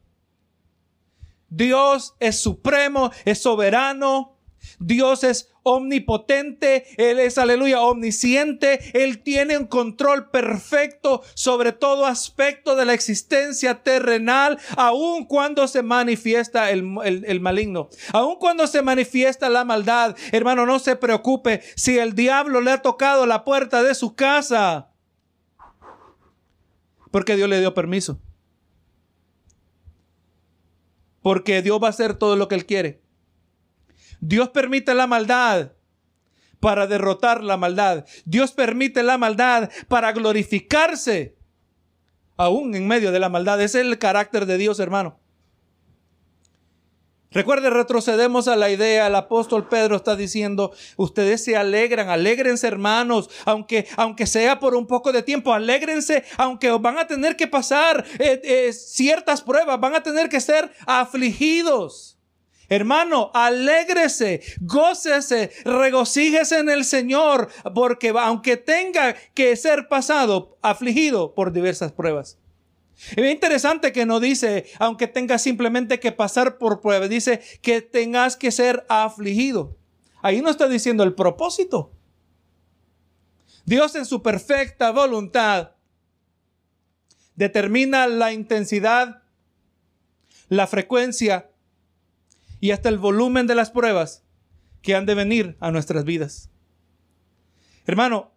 [1.48, 4.38] Dios es supremo, es soberano,
[4.78, 12.76] Dios es omnipotente, Él es, aleluya, omnisciente, Él tiene un control perfecto sobre todo aspecto
[12.76, 19.48] de la existencia terrenal, aun cuando se manifiesta el, el, maligno, aun cuando se manifiesta
[19.48, 20.16] la maldad.
[20.32, 24.90] Hermano, no se preocupe si el diablo le ha tocado la puerta de su casa,
[27.10, 28.18] porque Dios le dio permiso.
[31.20, 33.01] Porque Dios va a hacer todo lo que Él quiere.
[34.22, 35.72] Dios permite la maldad
[36.60, 38.04] para derrotar la maldad.
[38.24, 41.36] Dios permite la maldad para glorificarse
[42.36, 43.60] aún en medio de la maldad.
[43.60, 45.18] Ese es el carácter de Dios, hermano.
[47.32, 53.28] Recuerde, retrocedemos a la idea, el apóstol Pedro está diciendo, ustedes se alegran, alégrense hermanos,
[53.44, 58.04] aunque, aunque sea por un poco de tiempo, alégrense, aunque van a tener que pasar
[58.20, 62.18] eh, eh, ciertas pruebas, van a tener que ser afligidos.
[62.72, 71.52] Hermano, alégrese, gócese, regocíjese en el Señor, porque aunque tenga que ser pasado, afligido por
[71.52, 72.38] diversas pruebas.
[73.14, 78.38] Es interesante que no dice, aunque tenga simplemente que pasar por pruebas, dice que tengas
[78.38, 79.76] que ser afligido.
[80.22, 81.92] Ahí no está diciendo el propósito.
[83.66, 85.72] Dios en su perfecta voluntad
[87.34, 89.24] determina la intensidad,
[90.48, 91.51] la frecuencia
[92.62, 94.22] y hasta el volumen de las pruebas
[94.82, 96.48] que han de venir a nuestras vidas.
[97.86, 98.36] Hermano,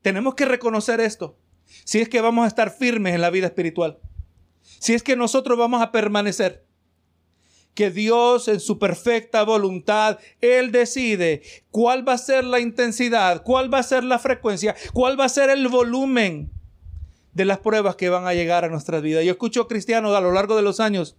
[0.00, 1.36] tenemos que reconocer esto.
[1.84, 3.98] Si es que vamos a estar firmes en la vida espiritual.
[4.62, 6.64] Si es que nosotros vamos a permanecer.
[7.74, 11.42] Que Dios en su perfecta voluntad, Él decide
[11.72, 15.28] cuál va a ser la intensidad, cuál va a ser la frecuencia, cuál va a
[15.28, 16.52] ser el volumen
[17.32, 19.24] de las pruebas que van a llegar a nuestras vidas.
[19.24, 21.16] Yo escucho cristianos a lo largo de los años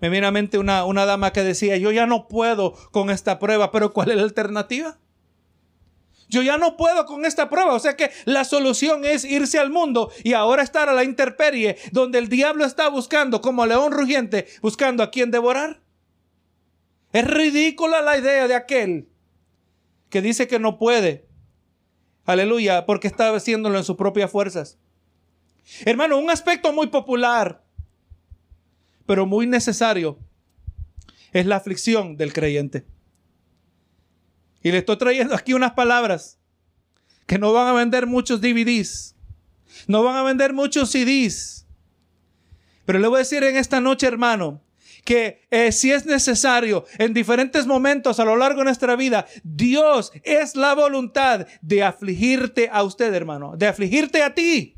[0.00, 3.38] me viene a mente una, una dama que decía, yo ya no puedo con esta
[3.38, 4.98] prueba, pero ¿cuál es la alternativa?
[6.28, 7.74] Yo ya no puedo con esta prueba.
[7.74, 11.76] O sea que la solución es irse al mundo y ahora estar a la interperie
[11.92, 15.80] donde el diablo está buscando como león rugiente, buscando a quien devorar.
[17.12, 19.08] Es ridícula la idea de aquel
[20.10, 21.26] que dice que no puede.
[22.26, 24.78] Aleluya, porque está haciéndolo en sus propias fuerzas.
[25.86, 27.64] Hermano, un aspecto muy popular
[29.08, 30.18] pero muy necesario,
[31.32, 32.84] es la aflicción del creyente.
[34.62, 36.38] Y le estoy trayendo aquí unas palabras
[37.26, 39.16] que no van a vender muchos DVDs,
[39.86, 41.66] no van a vender muchos CDs.
[42.84, 44.62] Pero le voy a decir en esta noche, hermano,
[45.06, 50.12] que eh, si es necesario en diferentes momentos a lo largo de nuestra vida, Dios
[50.22, 54.77] es la voluntad de afligirte a usted, hermano, de afligirte a ti.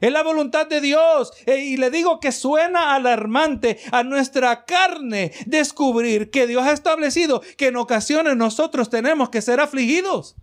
[0.00, 1.32] Es la voluntad de Dios.
[1.46, 7.42] Eh, y le digo que suena alarmante a nuestra carne descubrir que Dios ha establecido
[7.56, 10.36] que en ocasiones nosotros tenemos que ser afligidos.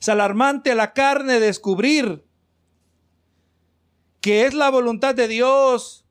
[0.00, 2.24] Es alarmante a la carne descubrir
[4.20, 6.04] que es la voluntad de Dios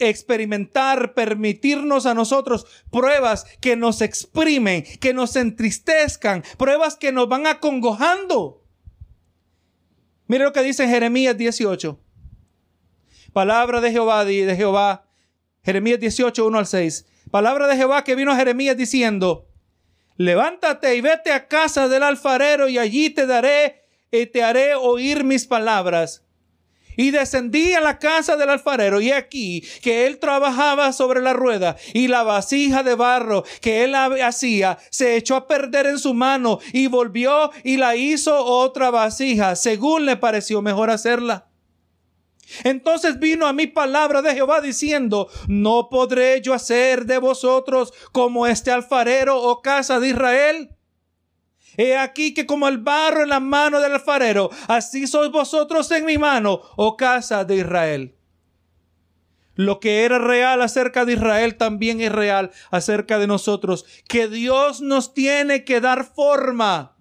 [0.00, 7.46] experimentar, permitirnos a nosotros pruebas que nos exprimen, que nos entristezcan, pruebas que nos van
[7.46, 8.59] acongojando.
[10.30, 11.98] Mire lo que dice Jeremías 18.
[13.32, 15.08] Palabra de Jehová, de Jehová,
[15.64, 17.04] Jeremías 18, 1 al 6.
[17.32, 19.48] Palabra de Jehová que vino a Jeremías diciendo,
[20.16, 25.24] levántate y vete a casa del alfarero y allí te daré y te haré oír
[25.24, 26.24] mis palabras.
[27.00, 31.78] Y descendí a la casa del alfarero y aquí que él trabajaba sobre la rueda
[31.94, 36.58] y la vasija de barro que él hacía se echó a perder en su mano
[36.74, 41.48] y volvió y la hizo otra vasija según le pareció mejor hacerla.
[42.64, 48.46] Entonces vino a mi palabra de Jehová diciendo, no podré yo hacer de vosotros como
[48.46, 50.76] este alfarero o casa de Israel.
[51.80, 56.04] He aquí que como el barro en la mano del alfarero, así sois vosotros en
[56.04, 58.14] mi mano, oh casa de Israel.
[59.54, 64.82] Lo que era real acerca de Israel también es real acerca de nosotros, que Dios
[64.82, 66.98] nos tiene que dar forma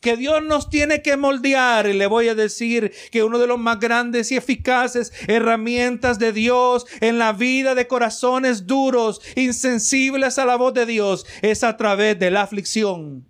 [0.00, 1.86] que Dios nos tiene que moldear.
[1.86, 6.32] Y le voy a decir que uno de los más grandes y eficaces herramientas de
[6.32, 11.76] Dios en la vida de corazones duros, insensibles a la voz de Dios, es a
[11.76, 13.26] través de la aflicción.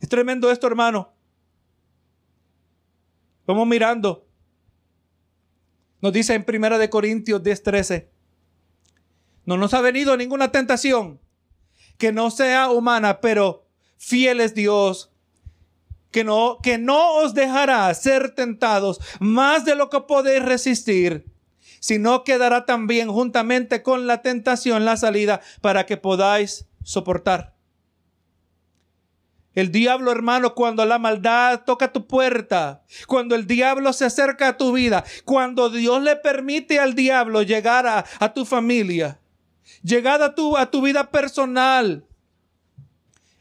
[0.00, 1.12] Es tremendo esto, hermano.
[3.46, 4.26] Vamos mirando.
[6.00, 8.08] Nos dice en Primera de Corintios 10:13.
[9.46, 11.20] No nos ha venido ninguna tentación
[11.98, 13.66] que no sea humana, pero
[13.98, 15.10] fiel es Dios,
[16.10, 21.26] que no, que no os dejará ser tentados más de lo que podéis resistir,
[21.80, 27.54] sino que dará también juntamente con la tentación la salida para que podáis soportar.
[29.54, 34.56] El diablo, hermano, cuando la maldad toca tu puerta, cuando el diablo se acerca a
[34.56, 39.18] tu vida, cuando Dios le permite al diablo llegar a, a tu familia,
[39.82, 42.06] llegada a tu, a tu vida personal,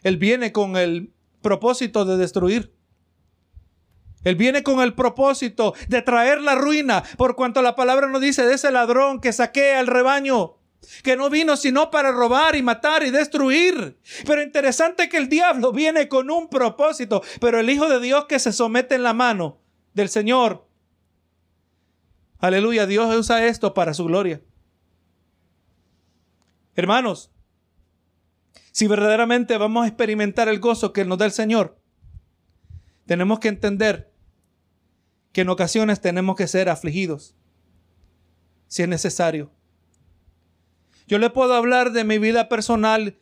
[0.03, 2.73] Él viene con el propósito de destruir.
[4.23, 8.45] Él viene con el propósito de traer la ruina, por cuanto la palabra nos dice
[8.45, 10.57] de ese ladrón que saquea el rebaño,
[11.03, 13.97] que no vino sino para robar y matar y destruir.
[14.25, 18.39] Pero interesante que el diablo viene con un propósito, pero el Hijo de Dios que
[18.39, 19.61] se somete en la mano
[19.93, 20.67] del Señor.
[22.39, 24.41] Aleluya, Dios usa esto para su gloria.
[26.77, 27.31] Hermanos,
[28.71, 31.81] si verdaderamente vamos a experimentar el gozo que nos da el Señor,
[33.07, 34.13] tenemos que entender
[35.31, 37.35] que en ocasiones tenemos que ser afligidos,
[38.67, 39.51] si es necesario.
[41.07, 43.17] Yo le puedo hablar de mi vida personal,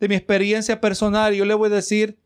[0.00, 2.18] de mi experiencia personal, y yo le voy a decir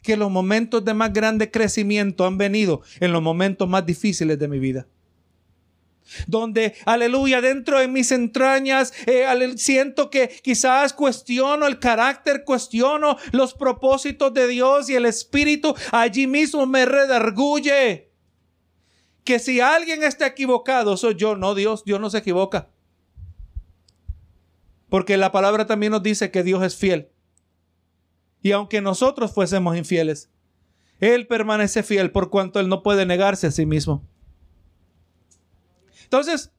[0.00, 4.48] que los momentos de más grande crecimiento han venido en los momentos más difíciles de
[4.48, 4.86] mi vida
[6.26, 13.54] donde, aleluya, dentro de mis entrañas eh, siento que quizás cuestiono el carácter, cuestiono los
[13.54, 18.10] propósitos de Dios y el Espíritu allí mismo me redarguye.
[19.24, 22.70] Que si alguien está equivocado, soy yo, no Dios, Dios no se equivoca.
[24.88, 27.10] Porque la palabra también nos dice que Dios es fiel.
[28.42, 30.30] Y aunque nosotros fuésemos infieles,
[30.98, 34.09] Él permanece fiel por cuanto Él no puede negarse a sí mismo.
[36.10, 36.50] Entonces,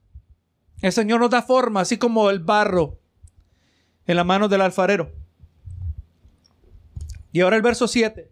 [0.80, 2.98] el Señor nos da forma, así como el barro
[4.06, 5.12] en la mano del alfarero.
[7.32, 8.30] Y ahora el verso 7.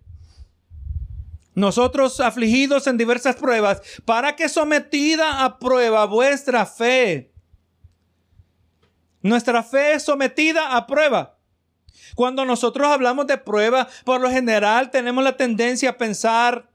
[1.55, 7.35] Nosotros afligidos en diversas pruebas, para que sometida a prueba vuestra fe.
[9.21, 11.39] Nuestra fe es sometida a prueba.
[12.15, 16.70] Cuando nosotros hablamos de prueba, por lo general tenemos la tendencia a pensar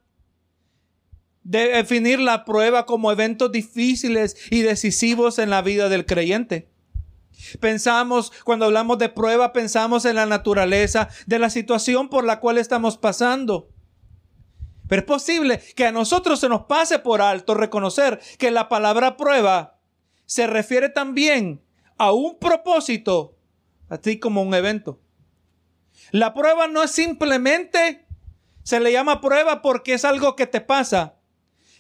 [1.46, 6.70] de definir la prueba como eventos difíciles y decisivos en la vida del creyente.
[7.60, 12.58] Pensamos, cuando hablamos de prueba, pensamos en la naturaleza de la situación por la cual
[12.58, 13.70] estamos pasando.
[14.88, 19.16] Pero es posible que a nosotros se nos pase por alto reconocer que la palabra
[19.16, 19.80] prueba
[20.26, 21.62] se refiere también
[21.98, 23.38] a un propósito
[23.88, 25.00] así como un evento.
[26.12, 28.08] La prueba no es simplemente,
[28.64, 31.16] se le llama prueba porque es algo que te pasa.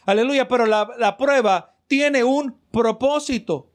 [0.05, 3.71] Aleluya, pero la, prueba tiene un propósito.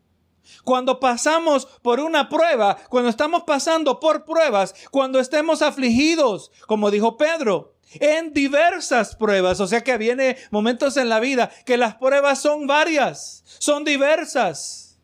[0.65, 7.17] Cuando pasamos por una prueba, cuando estamos pasando por pruebas, cuando estemos afligidos, como dijo
[7.17, 12.41] Pedro, en diversas pruebas, o sea que viene momentos en la vida que las pruebas
[12.41, 14.99] son varias, son diversas.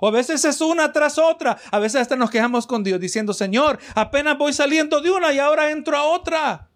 [0.00, 1.56] O a veces es una tras otra.
[1.70, 5.38] A veces hasta nos quejamos con Dios diciendo, Señor, apenas voy saliendo de una y
[5.38, 6.68] ahora entro a otra.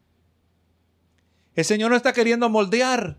[1.55, 3.19] El Señor no está queriendo moldear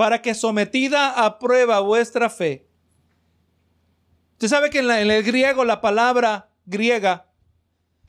[0.00, 2.66] para que sometida a prueba vuestra fe.
[4.32, 7.26] Usted sabe que en, el griego la palabra griega,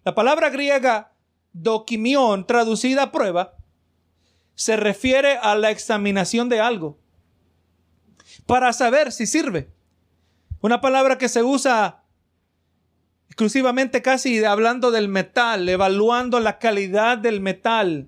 [0.06, 1.12] la palabra griega
[1.52, 3.58] dokimion, traducida a prueba,
[4.56, 6.98] se refiere a la examinación de algo
[8.46, 9.70] para saber si sirve.
[10.62, 12.06] Una palabra que se usa
[13.28, 18.08] exclusivamente casi hablando del metal, evaluando la calidad del metal,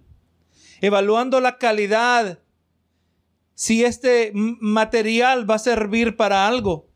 [0.79, 2.42] evaluando la calidad
[3.55, 6.89] si este material va a servir para algo.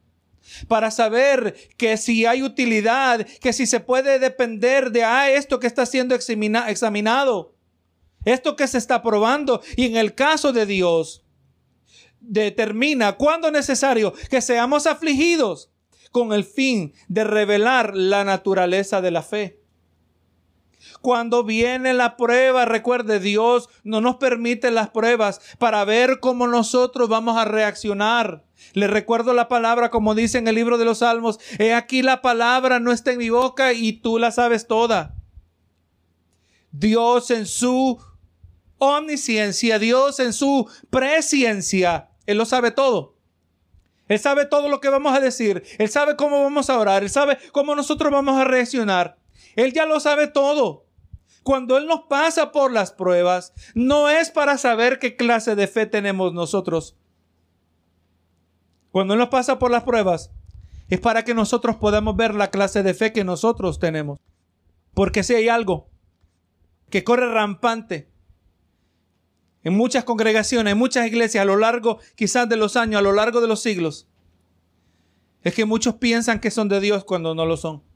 [0.68, 5.68] Para saber que si hay utilidad, que si se puede depender de ah, esto que
[5.68, 7.54] está siendo examinado,
[8.24, 9.62] esto que se está probando.
[9.76, 11.26] Y en el caso de Dios,
[12.20, 15.72] determina cuando necesario que seamos afligidos
[16.12, 19.62] con el fin de revelar la naturaleza de la fe.
[21.02, 27.10] Cuando viene la prueba, recuerde, Dios no nos permite las pruebas para ver cómo nosotros
[27.10, 28.44] vamos a reaccionar.
[28.74, 32.22] Le recuerdo la palabra como dice en el libro de los Salmos, he aquí la
[32.22, 35.16] palabra no está en mi boca y tú la sabes toda.
[36.72, 38.00] Dios en su
[38.78, 43.18] omnisciencia, Dios en su presciencia, Él lo sabe todo.
[44.08, 45.64] Él sabe todo lo que vamos a decir.
[45.78, 47.04] Él sabe cómo vamos a orar.
[47.04, 49.18] Él sabe cómo nosotros vamos a reaccionar.
[49.56, 50.87] Él ya lo sabe todo.
[51.48, 55.86] Cuando Él nos pasa por las pruebas, no es para saber qué clase de fe
[55.86, 56.98] tenemos nosotros.
[58.92, 60.30] Cuando Él nos pasa por las pruebas,
[60.90, 64.20] es para que nosotros podamos ver la clase de fe que nosotros tenemos.
[64.94, 65.88] Porque si hay algo
[66.90, 68.12] que corre rampante
[69.64, 73.14] en muchas congregaciones, en muchas iglesias, a lo largo quizás de los años, a lo
[73.14, 74.10] largo de los siglos,
[75.44, 77.87] es que muchos piensan que son de Dios cuando no lo son.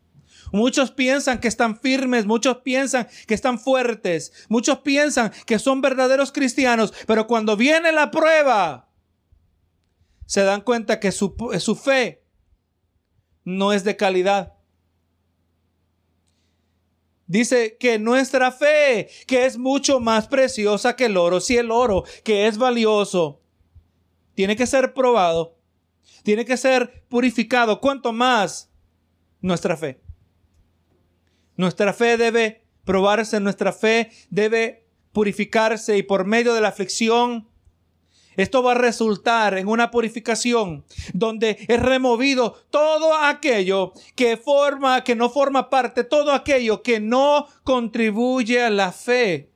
[0.52, 6.32] Muchos piensan que están firmes, muchos piensan que están fuertes, muchos piensan que son verdaderos
[6.32, 8.90] cristianos, pero cuando viene la prueba,
[10.26, 12.24] se dan cuenta que su, su fe
[13.44, 14.54] no es de calidad.
[17.28, 22.04] Dice que nuestra fe, que es mucho más preciosa que el oro, si el oro,
[22.26, 23.42] que es valioso,
[24.36, 25.58] tiene que ser probado,
[26.24, 28.72] tiene que ser purificado, cuanto más
[29.40, 30.02] nuestra fe.
[31.62, 37.48] Nuestra fe debe probarse, nuestra fe debe purificarse y por medio de la aflicción,
[38.36, 40.84] esto va a resultar en una purificación
[41.14, 47.46] donde es removido todo aquello que forma, que no forma parte, todo aquello que no
[47.64, 49.52] contribuye a la fe.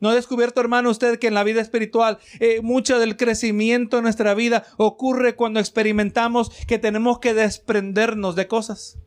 [0.00, 4.02] ¿No ha descubierto, hermano, usted que en la vida espiritual eh, mucho del crecimiento en
[4.02, 8.98] nuestra vida ocurre cuando experimentamos que tenemos que desprendernos de cosas?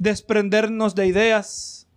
[0.00, 1.88] Desprendernos de ideas.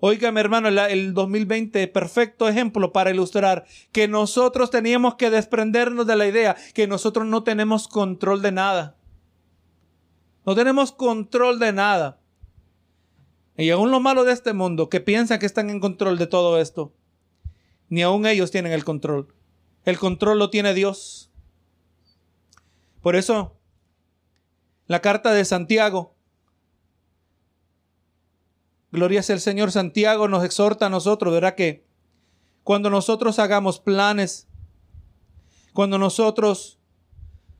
[0.00, 6.26] Óigame, hermano, el 2020, perfecto ejemplo para ilustrar que nosotros teníamos que desprendernos de la
[6.26, 8.96] idea que nosotros no tenemos control de nada.
[10.44, 12.20] No tenemos control de nada.
[13.56, 16.60] Y aún lo malo de este mundo, que piensan que están en control de todo
[16.60, 16.92] esto,
[17.88, 19.34] ni aún ellos tienen el control.
[19.84, 21.30] El control lo tiene Dios.
[23.00, 23.56] Por eso,
[24.86, 26.15] la carta de Santiago
[28.96, 29.72] Gloria sea el Señor.
[29.72, 31.54] Santiago nos exhorta a nosotros, ¿verdad?
[31.54, 31.84] Que
[32.64, 34.48] cuando nosotros hagamos planes,
[35.74, 36.78] cuando nosotros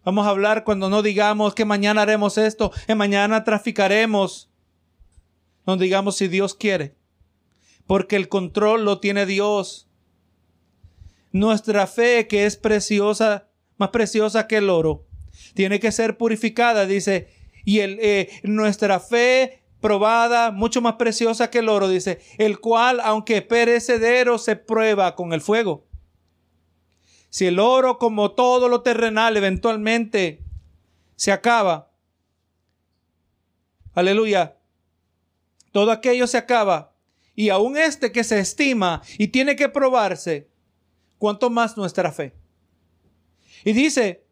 [0.03, 4.51] vamos a hablar, cuando no digamos que mañana haremos esto, que mañana traficaremos,
[5.67, 6.97] no digamos si Dios quiere,
[7.87, 9.91] porque el control lo tiene Dios.
[11.33, 15.05] Nuestra fe, que es preciosa, más preciosa que el oro,
[15.53, 17.29] tiene que ser purificada, dice,
[17.67, 23.01] y el, eh, nuestra fe probada, mucho más preciosa que el oro, dice, el cual,
[23.01, 25.87] aunque perecedero, se prueba con el fuego.
[27.29, 30.43] Si el oro, como todo lo terrenal, eventualmente
[31.17, 31.91] se acaba,
[33.95, 34.57] aleluya,
[35.73, 36.95] todo aquello se acaba,
[37.35, 40.49] y aún este que se estima y tiene que probarse,
[41.19, 42.35] cuanto más nuestra fe.
[43.65, 44.25] Y dice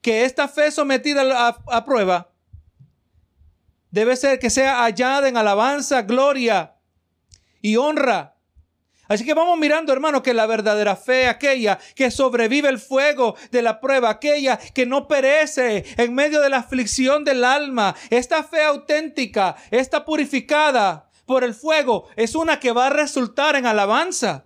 [0.00, 2.27] que esta fe sometida a, a prueba
[3.90, 6.74] debe ser que sea hallada en alabanza, gloria
[7.60, 8.34] y honra.
[9.08, 13.62] Así que vamos mirando, hermano, que la verdadera fe, aquella que sobrevive el fuego de
[13.62, 18.62] la prueba, aquella que no perece en medio de la aflicción del alma, esta fe
[18.62, 24.44] auténtica, esta purificada por el fuego, es una que va a resultar en alabanza.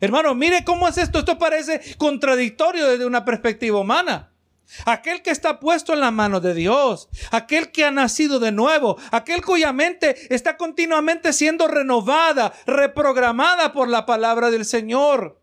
[0.00, 1.18] Hermano, mire cómo es esto.
[1.18, 4.32] Esto parece contradictorio desde una perspectiva humana.
[4.84, 8.98] Aquel que está puesto en la mano de Dios, aquel que ha nacido de nuevo,
[9.10, 15.40] aquel cuya mente está continuamente siendo renovada, reprogramada por la palabra del Señor.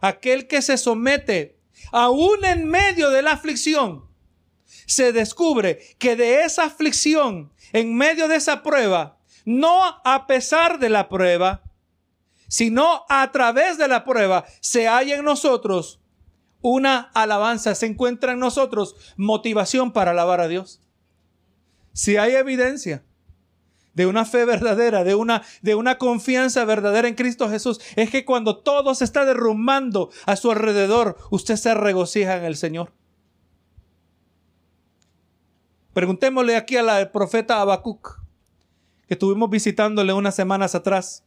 [0.00, 1.58] Aquel que se somete,
[1.92, 4.08] aún en medio de la aflicción,
[4.86, 10.88] se descubre que de esa aflicción, en medio de esa prueba, no a pesar de
[10.88, 11.62] la prueba,
[12.48, 16.00] sino a través de la prueba, se halla en nosotros
[16.60, 20.80] una alabanza, se encuentra en nosotros motivación para alabar a Dios.
[21.92, 23.04] Si hay evidencia
[23.94, 28.24] de una fe verdadera, de una, de una confianza verdadera en Cristo Jesús, es que
[28.24, 32.92] cuando todo se está derrumbando a su alrededor, usted se regocija en el Señor.
[35.92, 38.20] Preguntémosle aquí al profeta Habacuc,
[39.08, 41.24] que estuvimos visitándole unas semanas atrás.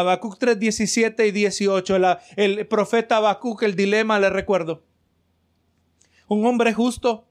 [0.00, 1.96] Habacuc 3, 17 y 18.
[2.36, 4.84] el profeta Habacuc, el dilema, le recuerdo.
[6.28, 7.28] Un hombre justo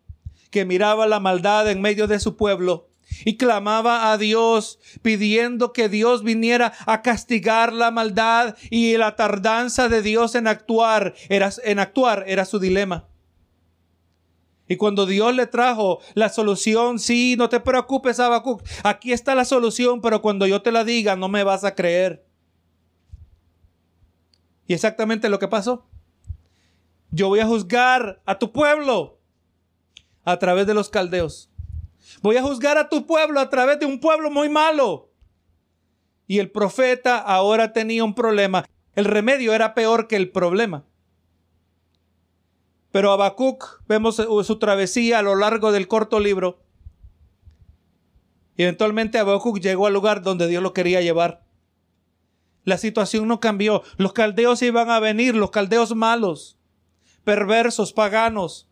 [0.49, 2.87] que miraba la maldad en medio de su pueblo
[3.23, 9.89] y clamaba a Dios pidiendo que Dios viniera a castigar la maldad y la tardanza
[9.89, 13.07] de Dios en actuar era, en actuar era su dilema.
[14.67, 19.45] Y cuando Dios le trajo la solución, sí, no te preocupes, Habacuc, aquí está la
[19.45, 22.24] solución, pero cuando yo te la diga no me vas a creer.
[24.67, 25.87] Y exactamente lo que pasó.
[27.11, 29.19] Yo voy a juzgar a tu pueblo
[30.23, 31.49] a través de los caldeos.
[32.21, 35.11] Voy a juzgar a tu pueblo a través de un pueblo muy malo.
[36.27, 38.65] Y el profeta ahora tenía un problema.
[38.95, 40.85] El remedio era peor que el problema.
[42.91, 46.59] Pero Habacuc, vemos su travesía a lo largo del corto libro.
[48.57, 51.44] Eventualmente Habacuc llegó al lugar donde Dios lo quería llevar.
[52.65, 53.83] La situación no cambió.
[53.97, 56.57] Los caldeos iban a venir, los caldeos malos,
[57.23, 58.67] perversos, paganos.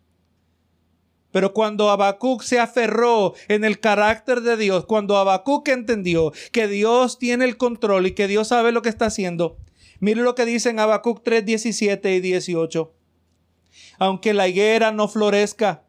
[1.31, 7.17] Pero cuando Habacuc se aferró en el carácter de Dios, cuando Habacuc entendió que Dios
[7.17, 9.57] tiene el control y que Dios sabe lo que está haciendo,
[9.99, 12.93] mire lo que dicen Habacuc 3, 17 y 18.
[13.99, 15.85] Aunque la higuera no florezca,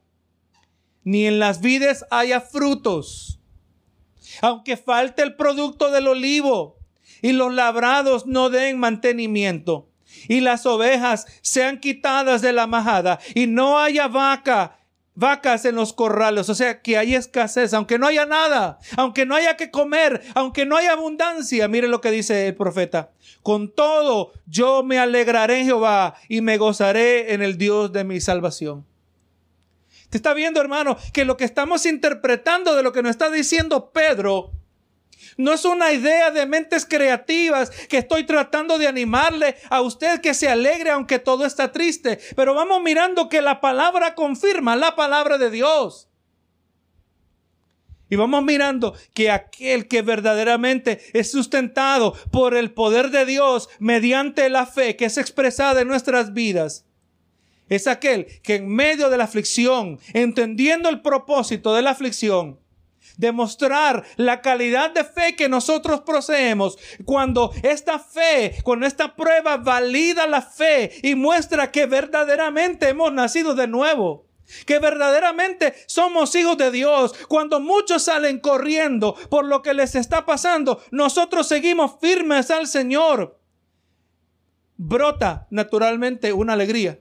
[1.05, 3.39] ni en las vides haya frutos,
[4.41, 6.79] aunque falte el producto del olivo,
[7.25, 9.89] y los labrados no den mantenimiento
[10.29, 14.79] y las ovejas sean quitadas de la majada y no haya vaca
[15.15, 19.37] vacas en los corrales, o sea, que hay escasez, aunque no haya nada, aunque no
[19.37, 23.13] haya que comer, aunque no haya abundancia, mire lo que dice el profeta,
[23.43, 28.21] con todo yo me alegraré en Jehová y me gozaré en el Dios de mi
[28.21, 28.85] salvación.
[30.11, 33.93] Te está viendo, hermano, que lo que estamos interpretando de lo que nos está diciendo
[33.93, 34.51] Pedro
[35.37, 40.35] no es una idea de mentes creativas que estoy tratando de animarle a usted que
[40.35, 42.19] se alegre aunque todo está triste.
[42.37, 46.09] Pero vamos mirando que la palabra confirma la palabra de Dios.
[48.11, 54.49] Y vamos mirando que aquel que verdaderamente es sustentado por el poder de Dios mediante
[54.51, 56.85] la fe que es expresada en nuestras vidas,
[57.69, 62.61] es aquel que en medio de la aflicción, entendiendo el propósito de la aflicción,
[63.17, 66.79] demostrar la calidad de fe que nosotros poseemos.
[67.05, 73.55] Cuando esta fe, cuando esta prueba valida la fe y muestra que verdaderamente hemos nacido
[73.55, 74.27] de nuevo.
[74.67, 77.15] Que verdaderamente somos hijos de Dios.
[77.29, 83.41] Cuando muchos salen corriendo por lo que les está pasando, nosotros seguimos firmes al Señor.
[84.77, 86.99] Brota naturalmente una alegría.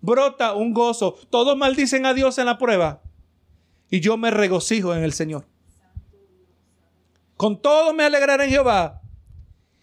[0.00, 1.16] Brota un gozo.
[1.28, 3.02] Todos maldicen a Dios en la prueba
[3.92, 5.46] y yo me regocijo en el Señor.
[7.36, 9.02] Con todo me alegraré en Jehová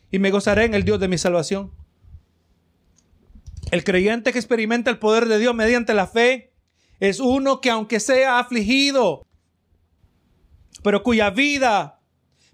[0.09, 1.71] y me gozaré en el Dios de mi salvación.
[3.69, 6.55] El creyente que experimenta el poder de Dios mediante la fe
[6.99, 9.27] es uno que aunque sea afligido,
[10.81, 12.01] pero cuya vida,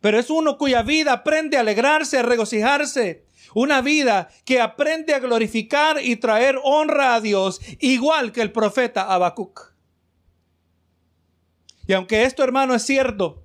[0.01, 3.23] pero es uno cuya vida aprende a alegrarse, a regocijarse.
[3.53, 9.03] Una vida que aprende a glorificar y traer honra a Dios, igual que el profeta
[9.03, 9.74] Habacuc.
[11.87, 13.43] Y aunque esto, hermano, es cierto,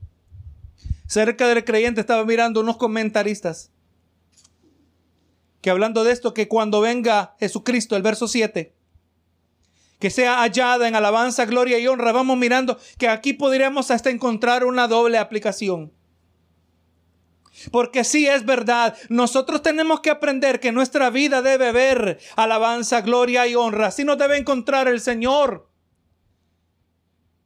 [1.07, 3.70] cerca del creyente estaba mirando unos comentaristas
[5.61, 8.74] que hablando de esto, que cuando venga Jesucristo, el verso 7,
[9.99, 12.12] que sea hallada en alabanza, gloria y honra.
[12.12, 15.93] Vamos mirando que aquí podríamos hasta encontrar una doble aplicación.
[17.70, 23.47] Porque sí es verdad, nosotros tenemos que aprender que nuestra vida debe ver alabanza, gloria
[23.47, 23.88] y honra.
[23.88, 25.70] Así nos debe encontrar el Señor.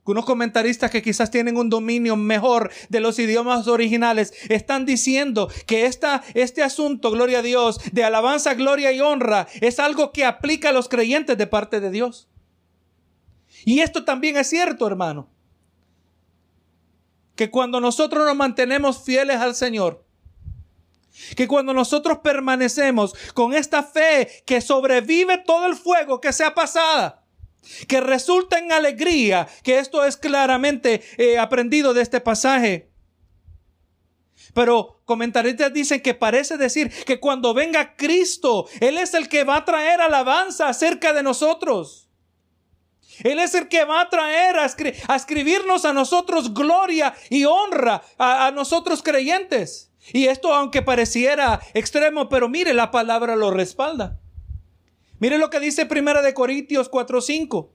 [0.07, 5.87] Unos comentaristas que quizás tienen un dominio mejor de los idiomas originales están diciendo que
[5.87, 10.69] esta, este asunto, gloria a Dios, de alabanza, gloria y honra, es algo que aplica
[10.69, 12.29] a los creyentes de parte de Dios.
[13.65, 15.31] Y esto también es cierto, hermano.
[17.35, 20.05] Que cuando nosotros nos mantenemos fieles al Señor,
[21.35, 27.24] que cuando nosotros permanecemos con esta fe que sobrevive todo el fuego que sea pasada,
[27.87, 32.91] que resulta en alegría, que esto es claramente eh, aprendido de este pasaje.
[34.55, 39.57] Pero comentaristas dicen que parece decir que cuando venga Cristo, Él es el que va
[39.57, 42.09] a traer alabanza acerca de nosotros.
[43.23, 44.67] Él es el que va a traer a,
[45.17, 49.93] escribirnos a nosotros gloria y honra a, a nosotros creyentes.
[50.13, 54.21] Y esto aunque pareciera extremo, pero mire, la palabra lo respalda.
[55.25, 57.71] Mire lo que dice Primera de Corintios 4:5.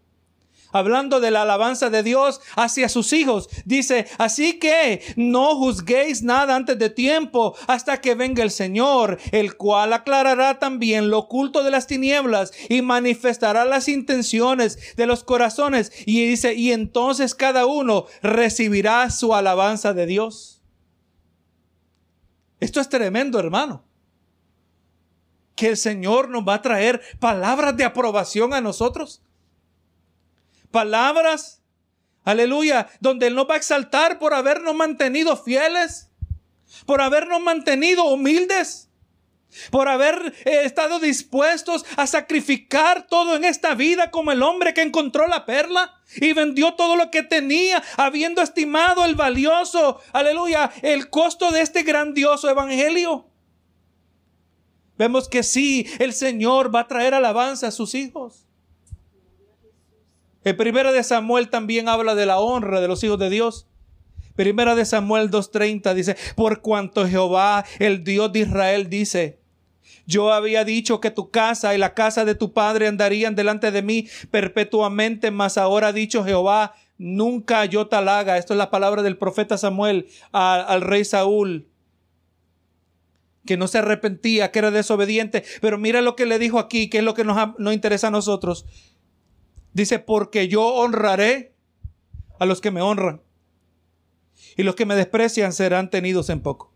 [0.71, 6.55] Hablando de la alabanza de Dios hacia sus hijos, dice, así que no juzguéis nada
[6.55, 11.71] antes de tiempo hasta que venga el Señor, el cual aclarará también lo oculto de
[11.71, 15.91] las tinieblas y manifestará las intenciones de los corazones.
[16.05, 20.61] Y dice, y entonces cada uno recibirá su alabanza de Dios.
[22.59, 23.88] Esto es tremendo, hermano
[25.59, 29.21] que el Señor nos va a traer palabras de aprobación a nosotros.
[30.71, 31.61] Palabras,
[32.23, 36.11] aleluya, donde Él nos va a exaltar por habernos mantenido fieles,
[36.85, 38.89] por habernos mantenido humildes,
[39.69, 44.81] por haber eh, estado dispuestos a sacrificar todo en esta vida como el hombre que
[44.81, 51.09] encontró la perla y vendió todo lo que tenía, habiendo estimado el valioso, aleluya, el
[51.09, 53.28] costo de este grandioso evangelio.
[54.99, 58.45] Vemos que sí, el Señor va a traer alabanza a sus hijos.
[60.43, 63.65] El primero de Samuel también habla de la honra de los hijos de Dios.
[64.35, 69.39] Primera de Samuel 2.30 dice, por cuanto Jehová, el Dios de Israel, dice,
[70.05, 73.81] yo había dicho que tu casa y la casa de tu padre andarían delante de
[73.81, 78.37] mí perpetuamente, mas ahora ha dicho Jehová, nunca yo tal haga.
[78.37, 81.68] Esto es la palabra del profeta Samuel al rey Saúl
[83.45, 85.43] que no se arrepentía, que era desobediente.
[85.61, 88.11] Pero mira lo que le dijo aquí, que es lo que nos, nos interesa a
[88.11, 88.65] nosotros.
[89.73, 91.53] Dice, porque yo honraré
[92.39, 93.21] a los que me honran.
[94.57, 96.73] Y los que me desprecian serán tenidos en poco.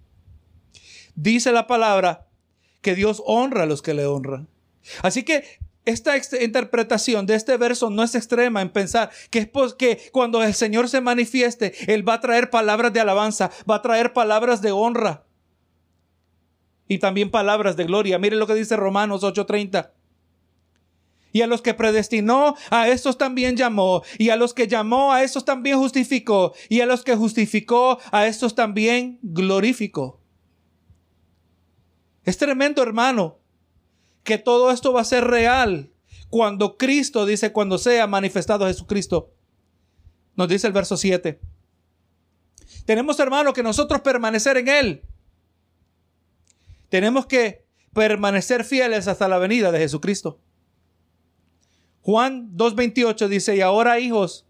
[1.15, 2.27] Dice la palabra
[2.81, 4.49] que Dios honra a los que le honran.
[5.01, 5.43] Así que
[5.85, 10.53] esta interpretación de este verso no es extrema en pensar que es porque cuando el
[10.53, 14.71] Señor se manifieste, Él va a traer palabras de alabanza, va a traer palabras de
[14.71, 15.25] honra
[16.93, 18.19] y también palabras de gloria.
[18.19, 19.91] Mire lo que dice Romanos 8:30.
[21.31, 24.03] Y a los que predestinó, a estos también llamó.
[24.19, 26.53] Y a los que llamó, a estos también justificó.
[26.69, 30.21] Y a los que justificó, a estos también glorificó.
[32.23, 33.39] Es tremendo, hermano,
[34.23, 35.91] que todo esto va a ser real
[36.29, 39.33] cuando Cristo, dice, cuando sea manifestado Jesucristo.
[40.35, 41.39] Nos dice el verso 7.
[42.85, 45.03] Tenemos, hermano, que nosotros permanecer en Él
[46.93, 50.39] tenemos que permanecer fieles hasta la venida de Jesucristo.
[52.01, 54.45] Juan 2.28 dice, y ahora hijos,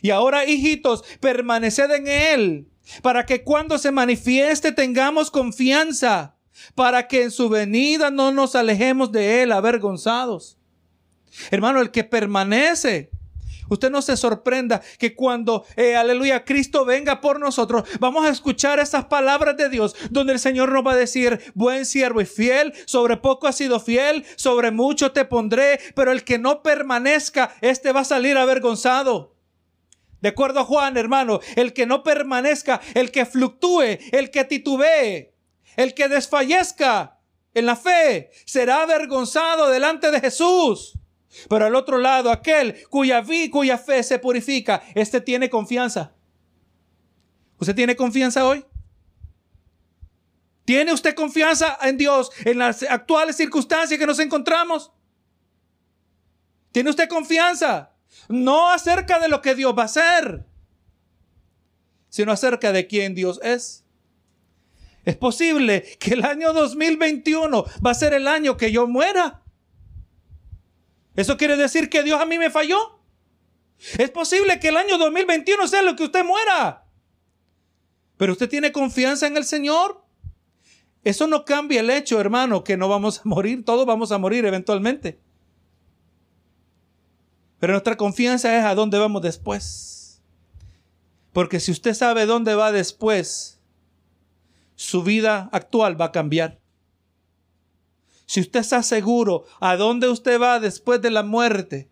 [0.00, 2.68] y ahora hijitos, permaneced en Él,
[3.02, 6.34] para que cuando se manifieste tengamos confianza,
[6.74, 10.56] para que en su venida no nos alejemos de Él avergonzados.
[11.50, 13.10] Hermano, el que permanece
[13.72, 18.78] Usted no se sorprenda que cuando, eh, aleluya, Cristo venga por nosotros, vamos a escuchar
[18.78, 22.72] esas palabras de Dios, donde el Señor nos va a decir, buen siervo y fiel,
[22.86, 27.92] sobre poco has sido fiel, sobre mucho te pondré, pero el que no permanezca, este
[27.92, 29.34] va a salir avergonzado.
[30.20, 35.34] De acuerdo a Juan, hermano, el que no permanezca, el que fluctúe, el que titubee,
[35.76, 37.18] el que desfallezca
[37.54, 40.98] en la fe, será avergonzado delante de Jesús.
[41.48, 46.14] Pero al otro lado, aquel cuya, vi, cuya fe se purifica, este tiene confianza.
[47.58, 48.64] ¿Usted tiene confianza hoy?
[50.64, 54.92] ¿Tiene usted confianza en Dios en las actuales circunstancias que nos encontramos?
[56.70, 57.92] ¿Tiene usted confianza?
[58.28, 60.46] No acerca de lo que Dios va a hacer,
[62.08, 63.84] sino acerca de quién Dios es.
[65.04, 69.41] Es posible que el año 2021 va a ser el año que yo muera.
[71.16, 73.00] ¿Eso quiere decir que Dios a mí me falló?
[73.98, 76.86] Es posible que el año 2021 sea lo que usted muera.
[78.16, 80.04] Pero usted tiene confianza en el Señor.
[81.04, 83.64] Eso no cambia el hecho, hermano, que no vamos a morir.
[83.64, 85.20] Todos vamos a morir eventualmente.
[87.58, 90.22] Pero nuestra confianza es a dónde vamos después.
[91.32, 93.60] Porque si usted sabe dónde va después,
[94.76, 96.61] su vida actual va a cambiar.
[98.32, 101.90] Si usted está seguro a dónde usted va después de la muerte,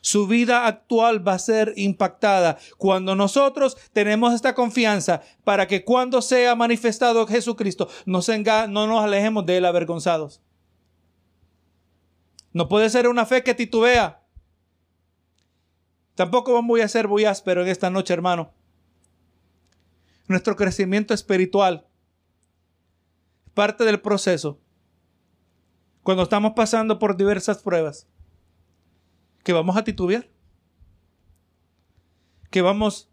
[0.00, 6.22] su vida actual va a ser impactada cuando nosotros tenemos esta confianza para que cuando
[6.22, 8.20] sea manifestado Jesucristo no,
[8.70, 10.40] no nos alejemos de él avergonzados.
[12.54, 14.22] No puede ser una fe que titubea.
[16.14, 18.54] Tampoco voy a ser muy áspero en esta noche, hermano.
[20.28, 21.86] Nuestro crecimiento espiritual,
[23.52, 24.63] parte del proceso,
[26.04, 28.06] cuando estamos pasando por diversas pruebas,
[29.42, 30.28] que vamos a titubear,
[32.50, 33.10] que vamos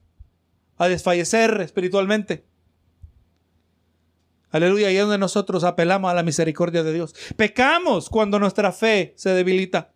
[0.78, 2.46] a desfallecer espiritualmente.
[4.52, 7.16] Aleluya, ahí es donde nosotros apelamos a la misericordia de Dios.
[7.38, 9.94] Pecamos cuando nuestra fe se debilita.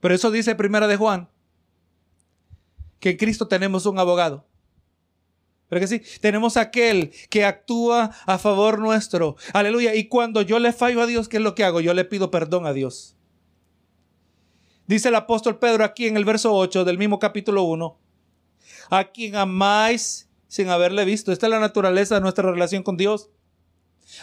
[0.00, 1.28] Pero eso dice Primera de Juan,
[3.00, 4.46] que en Cristo tenemos un abogado.
[5.68, 9.36] Pero que sí, tenemos aquel que actúa a favor nuestro.
[9.52, 9.94] Aleluya.
[9.94, 11.80] Y cuando yo le fallo a Dios, ¿qué es lo que hago?
[11.80, 13.16] Yo le pido perdón a Dios.
[14.86, 17.98] Dice el apóstol Pedro aquí en el verso 8 del mismo capítulo 1,
[18.90, 21.32] a quien amáis sin haberle visto.
[21.32, 23.30] Esta es la naturaleza de nuestra relación con Dios.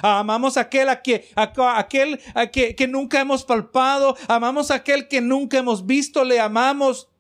[0.02, 4.16] Amamos a aquel, a que, aquel a que, que nunca hemos palpado.
[4.28, 6.24] Amamos a aquel que nunca hemos visto.
[6.24, 7.11] Le amamos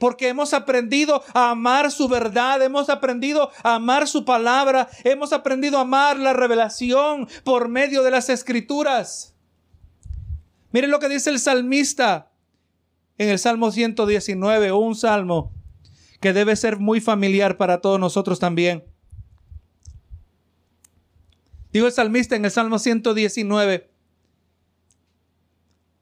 [0.00, 5.78] porque hemos aprendido a amar su verdad, hemos aprendido a amar su palabra, hemos aprendido
[5.78, 9.34] a amar la revelación por medio de las escrituras.
[10.72, 12.32] Miren lo que dice el salmista
[13.18, 15.52] en el Salmo 119, un salmo
[16.20, 18.84] que debe ser muy familiar para todos nosotros también.
[21.72, 23.90] Digo el salmista en el Salmo 119,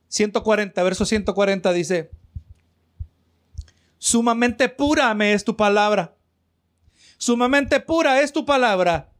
[0.09, 2.11] 140, verso 140 dice,
[4.03, 6.17] sumamente pura me es tu palabra,
[7.19, 9.13] sumamente pura es tu palabra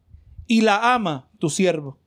[0.49, 2.01] y la ama tu siervo.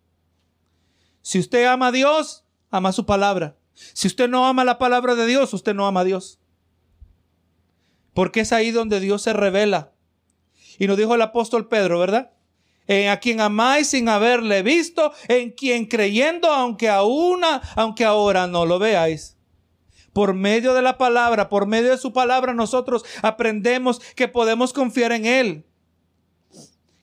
[1.21, 3.55] Si usted ama a Dios, ama su palabra.
[3.93, 6.41] Si usted no ama la palabra de Dios, usted no ama a Dios.
[8.13, 9.93] Porque es ahí donde Dios se revela.
[10.77, 12.33] Y nos dijo el apóstol Pedro, ¿verdad?
[12.87, 17.41] En a quien amáis sin haberle visto, en quien creyendo, aunque aún,
[17.75, 19.34] aunque ahora no lo veáis.
[20.15, 25.11] Por medio de la palabra, por medio de su palabra, nosotros aprendemos que podemos confiar
[25.11, 25.65] en Él.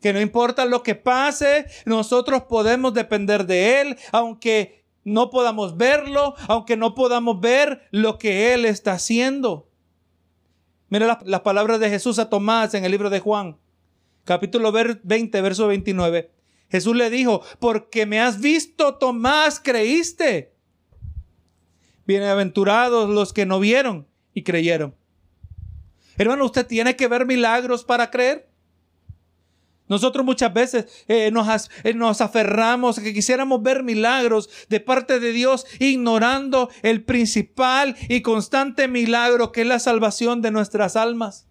[0.01, 6.37] Que no importa lo que pase, nosotros podemos depender de Él, aunque no podamos verlo,
[6.49, 9.69] aunque no podamos ver lo que Él está haciendo.
[10.89, 13.59] Mira las, palabras de Jesús a Tomás en el libro de Juan,
[14.25, 16.31] capítulo 20, verso 29.
[16.71, 20.52] Jesús le dijo, porque me has visto, Tomás, creíste.
[22.13, 24.95] Bienaventurados los que no vieron y creyeron.
[26.19, 28.51] Hermano, usted tiene que ver milagros para creer.
[29.89, 35.21] Nosotros muchas veces eh, nos, eh, nos aferramos a que quisiéramos ver milagros de parte
[35.21, 41.47] de Dios, ignorando el principal y constante milagro que es la salvación de nuestras almas.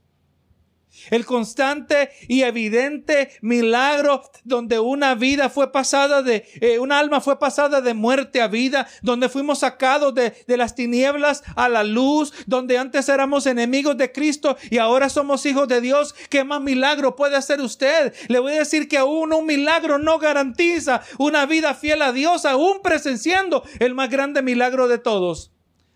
[1.10, 7.40] El constante y evidente milagro donde una vida fue pasada de, eh, una alma fue
[7.40, 12.34] pasada de muerte a vida, donde fuimos sacados de, de las tinieblas a la luz,
[12.46, 16.14] donde antes éramos enemigos de Cristo y ahora somos hijos de Dios.
[16.30, 18.14] ¿Qué más milagro puede hacer usted?
[18.28, 22.46] Le voy a decir que aún un milagro no garantiza una vida fiel a Dios,
[22.46, 25.52] aún presenciando el más grande milagro de todos.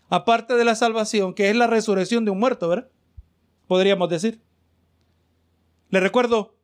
[0.08, 2.88] Aparte de la salvación, que es la resurrección de un muerto, ¿verdad?
[3.66, 4.45] Podríamos decir.
[5.90, 6.56] Le recuerdo,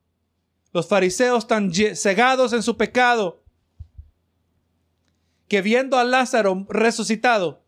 [0.73, 3.43] los fariseos tan cegados en su pecado,
[5.49, 7.63] que viendo a Lázaro resucitado,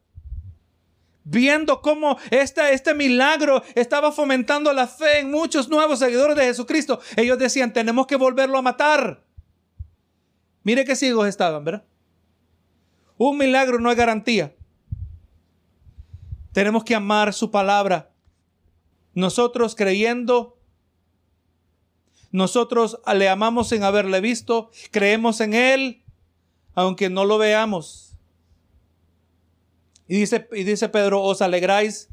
[1.25, 7.01] viendo cómo este, este milagro estaba fomentando la fe en muchos nuevos seguidores de Jesucristo,
[7.17, 9.23] ellos decían, tenemos que volverlo a matar.
[10.63, 11.85] Mire qué ciegos estaban, ¿verdad?
[13.19, 14.55] Un milagro no es garantía.
[16.53, 18.11] Tenemos que amar su palabra.
[19.13, 20.54] Nosotros creyendo
[22.35, 26.03] nosotros le amamos sin haberle visto, creemos en Él,
[26.75, 28.19] aunque no lo veamos.
[30.09, 32.09] Y dice, y dice Pedro, os alegráis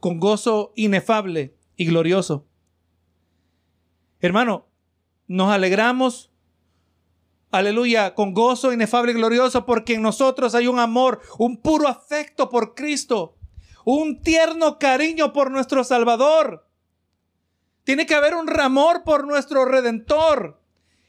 [0.00, 2.48] con gozo inefable y glorioso.
[4.18, 4.66] Hermano,
[5.28, 6.32] nos alegramos
[7.52, 12.50] aleluya, con gozo inefable y glorioso, porque en nosotros hay un amor, un puro afecto
[12.50, 13.36] por Cristo,
[13.84, 16.67] un tierno cariño por nuestro Salvador.
[17.88, 20.60] Tiene que haber un amor por nuestro Redentor.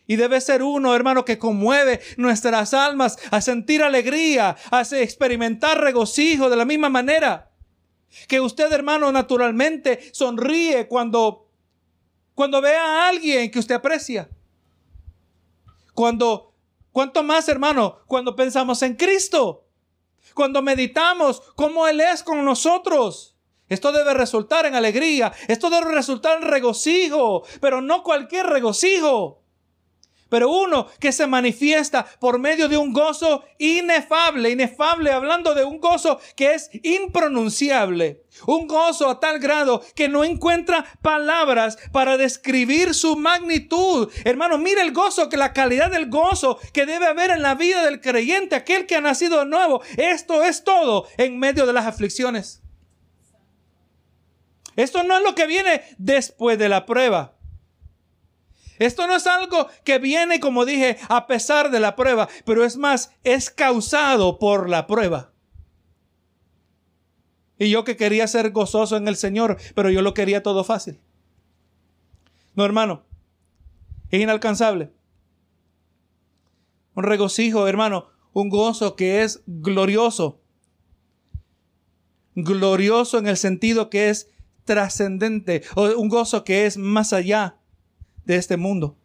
[0.08, 6.50] Y debe ser uno, hermano, que conmueve nuestras almas a sentir alegría, a experimentar regocijo
[6.50, 7.52] de la misma manera.
[8.30, 11.50] Que usted, hermano, naturalmente sonríe cuando,
[12.34, 14.30] cuando ve a alguien que usted aprecia.
[15.94, 16.54] Cuando,
[16.94, 17.98] ¿cuánto más, hermano?
[18.08, 19.68] Cuando pensamos en Cristo.
[20.34, 23.36] Cuando meditamos cómo Él es con nosotros.
[23.70, 25.32] Esto debe resultar en alegría.
[25.48, 27.44] Esto debe resultar en regocijo.
[27.62, 29.40] Pero no cualquier regocijo
[30.30, 35.80] pero uno que se manifiesta por medio de un gozo inefable, inefable, hablando de un
[35.80, 42.94] gozo que es impronunciable, un gozo a tal grado que no encuentra palabras para describir
[42.94, 44.10] su magnitud.
[44.24, 47.84] Hermano, mire el gozo, que la calidad del gozo que debe haber en la vida
[47.84, 49.82] del creyente, aquel que ha nacido de nuevo.
[49.98, 52.62] Esto es todo en medio de las aflicciones.
[54.80, 57.34] Esto no es lo que viene después de la prueba.
[58.78, 62.78] Esto no es algo que viene, como dije, a pesar de la prueba, pero es
[62.78, 65.34] más, es causado por la prueba.
[67.58, 71.02] Y yo que quería ser gozoso en el Señor, pero yo lo quería todo fácil.
[72.56, 73.04] No, hermano,
[74.12, 74.94] es inalcanzable.
[76.96, 80.40] Un regocijo, hermano, un gozo que es glorioso.
[82.34, 84.30] Glorioso en el sentido que es
[84.70, 87.58] trascendente, o un gozo que es más allá
[88.26, 89.00] de este mundo.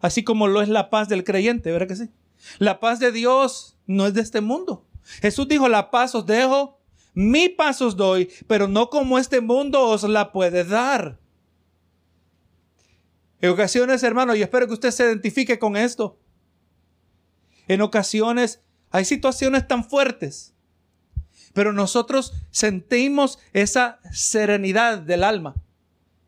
[0.00, 2.10] Así como lo es la paz del creyente, ¿verdad que sí?
[2.58, 4.86] La paz de Dios no es de este mundo.
[5.20, 6.80] Jesús dijo, la paz os dejo,
[7.12, 11.20] mi paz os doy, pero no como este mundo os la puede dar.
[13.42, 16.18] En ocasiones, hermano, y espero que usted se identifique con esto.
[17.68, 20.55] En ocasiones hay situaciones tan fuertes,
[21.56, 25.56] pero nosotros sentimos esa serenidad del alma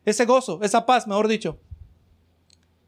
[0.09, 1.59] ese gozo, esa paz, mejor dicho.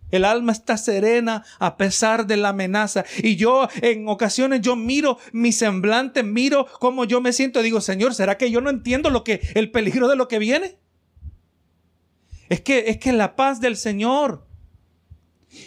[0.09, 3.05] El alma está serena a pesar de la amenaza.
[3.19, 8.13] Y yo en ocasiones yo miro mi semblante, miro cómo yo me siento digo, Señor,
[8.13, 10.77] ¿será que yo no entiendo lo que el peligro de lo que viene?
[12.49, 14.45] Es que es que la paz del Señor,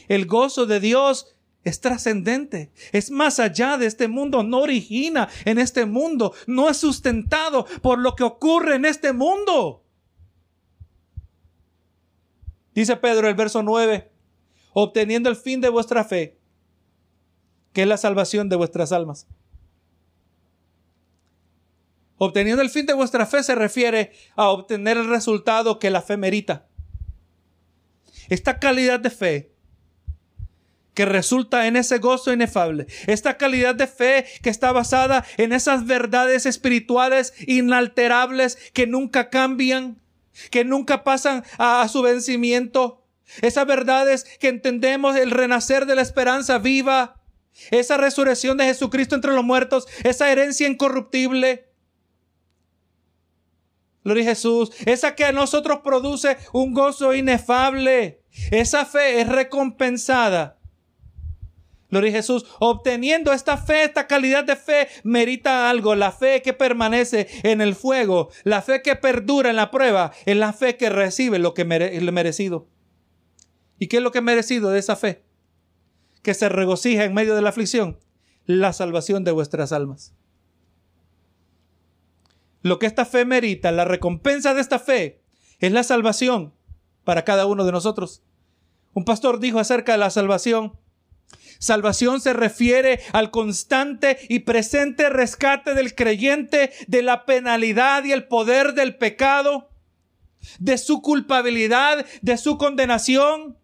[0.09, 1.34] el gozo de Dios
[1.65, 6.77] es trascendente, es más allá de este mundo, no origina en este mundo, no es
[6.77, 9.83] sustentado por lo que ocurre en este mundo.
[12.75, 14.11] Dice Pedro el verso 9,
[14.75, 16.39] obteniendo el fin de vuestra fe,
[17.73, 19.27] que es la salvación de vuestras almas.
[22.17, 26.17] Obteniendo el fin de vuestra fe se refiere a obtener el resultado que la fe
[26.17, 26.69] merita.
[28.29, 29.54] Esta calidad de fe
[30.95, 32.87] que resulta en ese gozo inefable.
[33.07, 40.01] Esta calidad de fe que está basada en esas verdades espirituales inalterables que nunca cambian,
[40.51, 43.03] que nunca pasan a, su vencimiento.
[43.43, 47.21] Esas verdades que entendemos el renacer de la esperanza viva,
[47.71, 51.69] esa resurrección de Jesucristo entre los muertos, esa herencia incorruptible.
[54.05, 58.21] Gloria a Jesús, esa que a nosotros produce un gozo inefable.
[58.51, 60.59] Esa fe es recompensada
[61.95, 62.45] Gloria a Jesús.
[62.59, 65.95] Obteniendo esta fe, esta calidad de fe, merita algo.
[65.95, 70.37] La fe que permanece en el fuego, la fe que perdura en la prueba, es
[70.37, 72.67] la fe que recibe lo que es merecido.
[73.79, 75.23] ¿Y qué es lo que es merecido de esa fe?
[76.23, 78.01] Que se regocija en medio de la aflicción,
[78.45, 80.17] la salvación de vuestras almas.
[82.61, 85.23] Lo que esta fe merita, la recompensa de esta fe,
[85.61, 86.55] es la salvación
[87.05, 88.25] para cada uno de nosotros.
[88.95, 90.77] Un pastor dijo acerca de la salvación,
[91.65, 98.29] Salvación se refiere al constante y presente rescate del creyente de la penalidad y el
[98.29, 99.71] poder del pecado,
[100.59, 103.57] de su culpabilidad, de su condenación,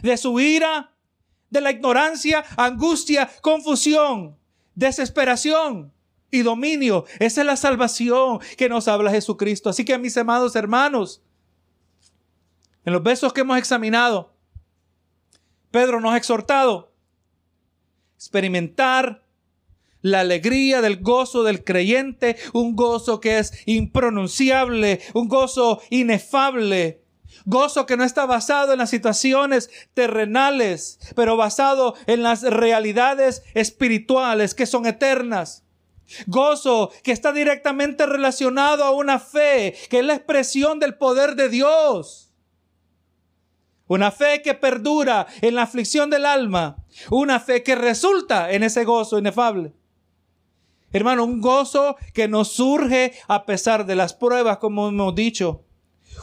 [0.00, 0.92] de su ira,
[1.50, 4.38] de la ignorancia, angustia, confusión,
[4.76, 5.92] desesperación
[6.30, 7.04] y dominio.
[7.18, 9.70] Esa es la salvación que nos habla Jesucristo.
[9.70, 11.20] Así que mis amados hermanos,
[12.84, 14.36] en los versos que hemos examinado,
[15.72, 16.93] Pedro nos ha exhortado
[18.24, 19.22] experimentar
[20.00, 27.02] la alegría del gozo del creyente, un gozo que es impronunciable, un gozo inefable,
[27.44, 34.54] gozo que no está basado en las situaciones terrenales, pero basado en las realidades espirituales
[34.54, 35.62] que son eternas.
[36.26, 41.50] Gozo que está directamente relacionado a una fe, que es la expresión del poder de
[41.50, 42.30] Dios.
[43.86, 46.83] Una fe que perdura en la aflicción del alma.
[47.10, 49.72] Una fe que resulta en ese gozo inefable.
[50.92, 55.64] Hermano, un gozo que nos surge a pesar de las pruebas, como hemos dicho.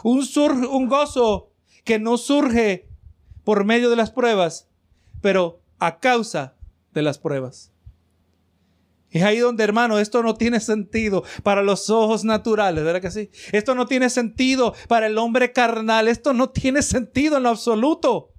[0.04, 0.26] Un,
[0.70, 1.52] un gozo
[1.84, 2.88] que no surge
[3.44, 4.70] por medio de las pruebas,
[5.22, 6.56] pero a causa
[6.94, 7.72] de las pruebas.
[9.10, 13.30] Es ahí donde, hermano, esto no tiene sentido para los ojos naturales, ¿verdad que sí?
[13.52, 18.31] Esto no tiene sentido para el hombre carnal, esto no tiene sentido en lo absoluto.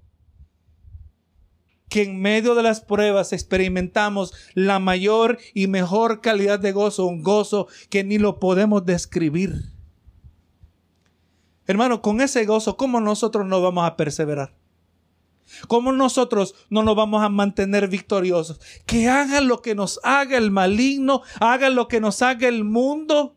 [1.93, 7.21] Que en medio de las pruebas experimentamos la mayor y mejor calidad de gozo, un
[7.21, 9.69] gozo que ni lo podemos describir.
[11.67, 14.55] Hermano, con ese gozo, ¿cómo nosotros no vamos a perseverar?
[15.67, 18.59] ¿Cómo nosotros no nos vamos a mantener victoriosos?
[18.87, 23.35] Que haga lo que nos haga el maligno, haga lo que nos haga el mundo.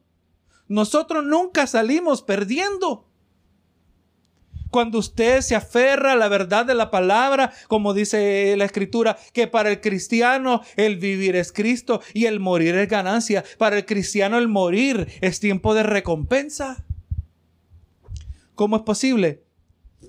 [0.66, 3.05] Nosotros nunca salimos perdiendo.
[4.76, 9.46] Cuando usted se aferra a la verdad de la palabra, como dice la escritura, que
[9.46, 13.42] para el cristiano el vivir es Cristo y el morir es ganancia.
[13.56, 16.84] Para el cristiano el morir es tiempo de recompensa.
[18.54, 19.44] ¿Cómo es posible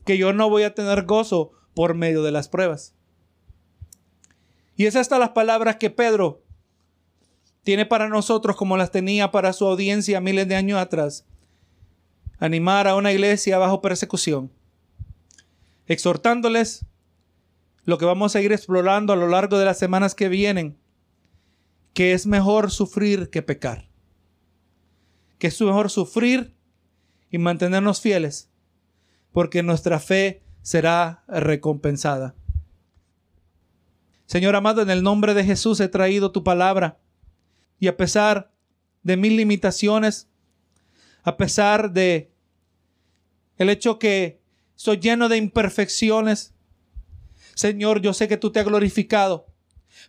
[0.03, 2.93] que yo no voy a tener gozo por medio de las pruebas.
[4.75, 6.43] Y es hasta las palabras que Pedro
[7.63, 11.25] tiene para nosotros como las tenía para su audiencia miles de años atrás.
[12.37, 14.51] Animar a una iglesia bajo persecución,
[15.87, 16.85] exhortándoles
[17.83, 20.77] lo que vamos a ir explorando a lo largo de las semanas que vienen,
[21.93, 23.89] que es mejor sufrir que pecar,
[25.39, 26.53] que es mejor sufrir
[27.31, 28.51] y mantenernos fieles,
[29.31, 32.35] porque nuestra fe será recompensada.
[34.25, 36.99] Señor amado, en el nombre de Jesús he traído tu palabra
[37.79, 38.51] y a pesar
[39.03, 40.27] de mil limitaciones,
[41.23, 42.33] a pesar de
[43.57, 44.41] el hecho que
[44.77, 46.53] soy lleno de imperfecciones,
[47.55, 49.47] Señor, yo sé que tú te has glorificado.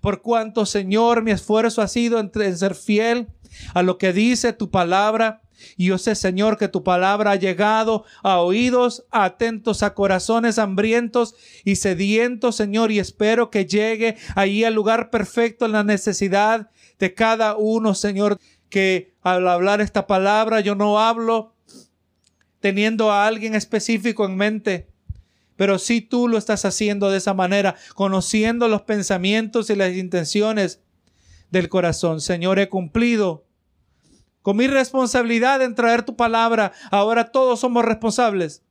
[0.01, 3.29] Por cuanto, Señor, mi esfuerzo ha sido en ser fiel
[3.75, 5.41] a lo que dice tu palabra
[5.77, 11.35] y yo sé, Señor, que tu palabra ha llegado a oídos atentos, a corazones hambrientos
[11.65, 17.15] y sedientos, Señor, y espero que llegue ahí al lugar perfecto en la necesidad de
[17.15, 18.39] cada uno, Señor,
[18.69, 21.55] que al hablar esta palabra yo no hablo
[22.61, 24.89] teniendo a alguien específico en mente,
[25.57, 30.81] pero si tú lo estás haciendo de esa manera, conociendo los pensamientos y las intenciones
[31.51, 32.21] del corazón.
[32.21, 33.45] Señor, he cumplido
[34.43, 38.63] con mi responsabilidad en traer tu palabra, ahora todos somos responsables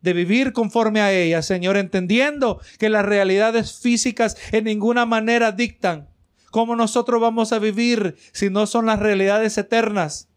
[0.00, 6.08] de vivir conforme a ella, Señor, entendiendo que las realidades físicas en ninguna manera dictan
[6.50, 10.29] cómo nosotros vamos a vivir si no son las realidades eternas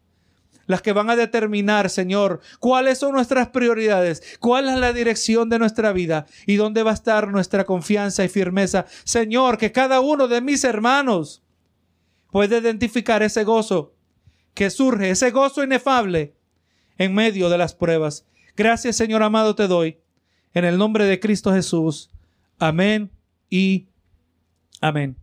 [0.65, 5.59] las que van a determinar, Señor, cuáles son nuestras prioridades, cuál es la dirección de
[5.59, 8.85] nuestra vida y dónde va a estar nuestra confianza y firmeza.
[9.03, 11.43] Señor, que cada uno de mis hermanos
[12.31, 13.93] pueda identificar ese gozo
[14.53, 16.35] que surge, ese gozo inefable
[16.97, 18.25] en medio de las pruebas.
[18.55, 19.97] Gracias Señor amado te doy.
[20.53, 22.11] En el nombre de Cristo Jesús.
[22.59, 23.11] Amén
[23.49, 23.87] y
[24.81, 25.22] amén.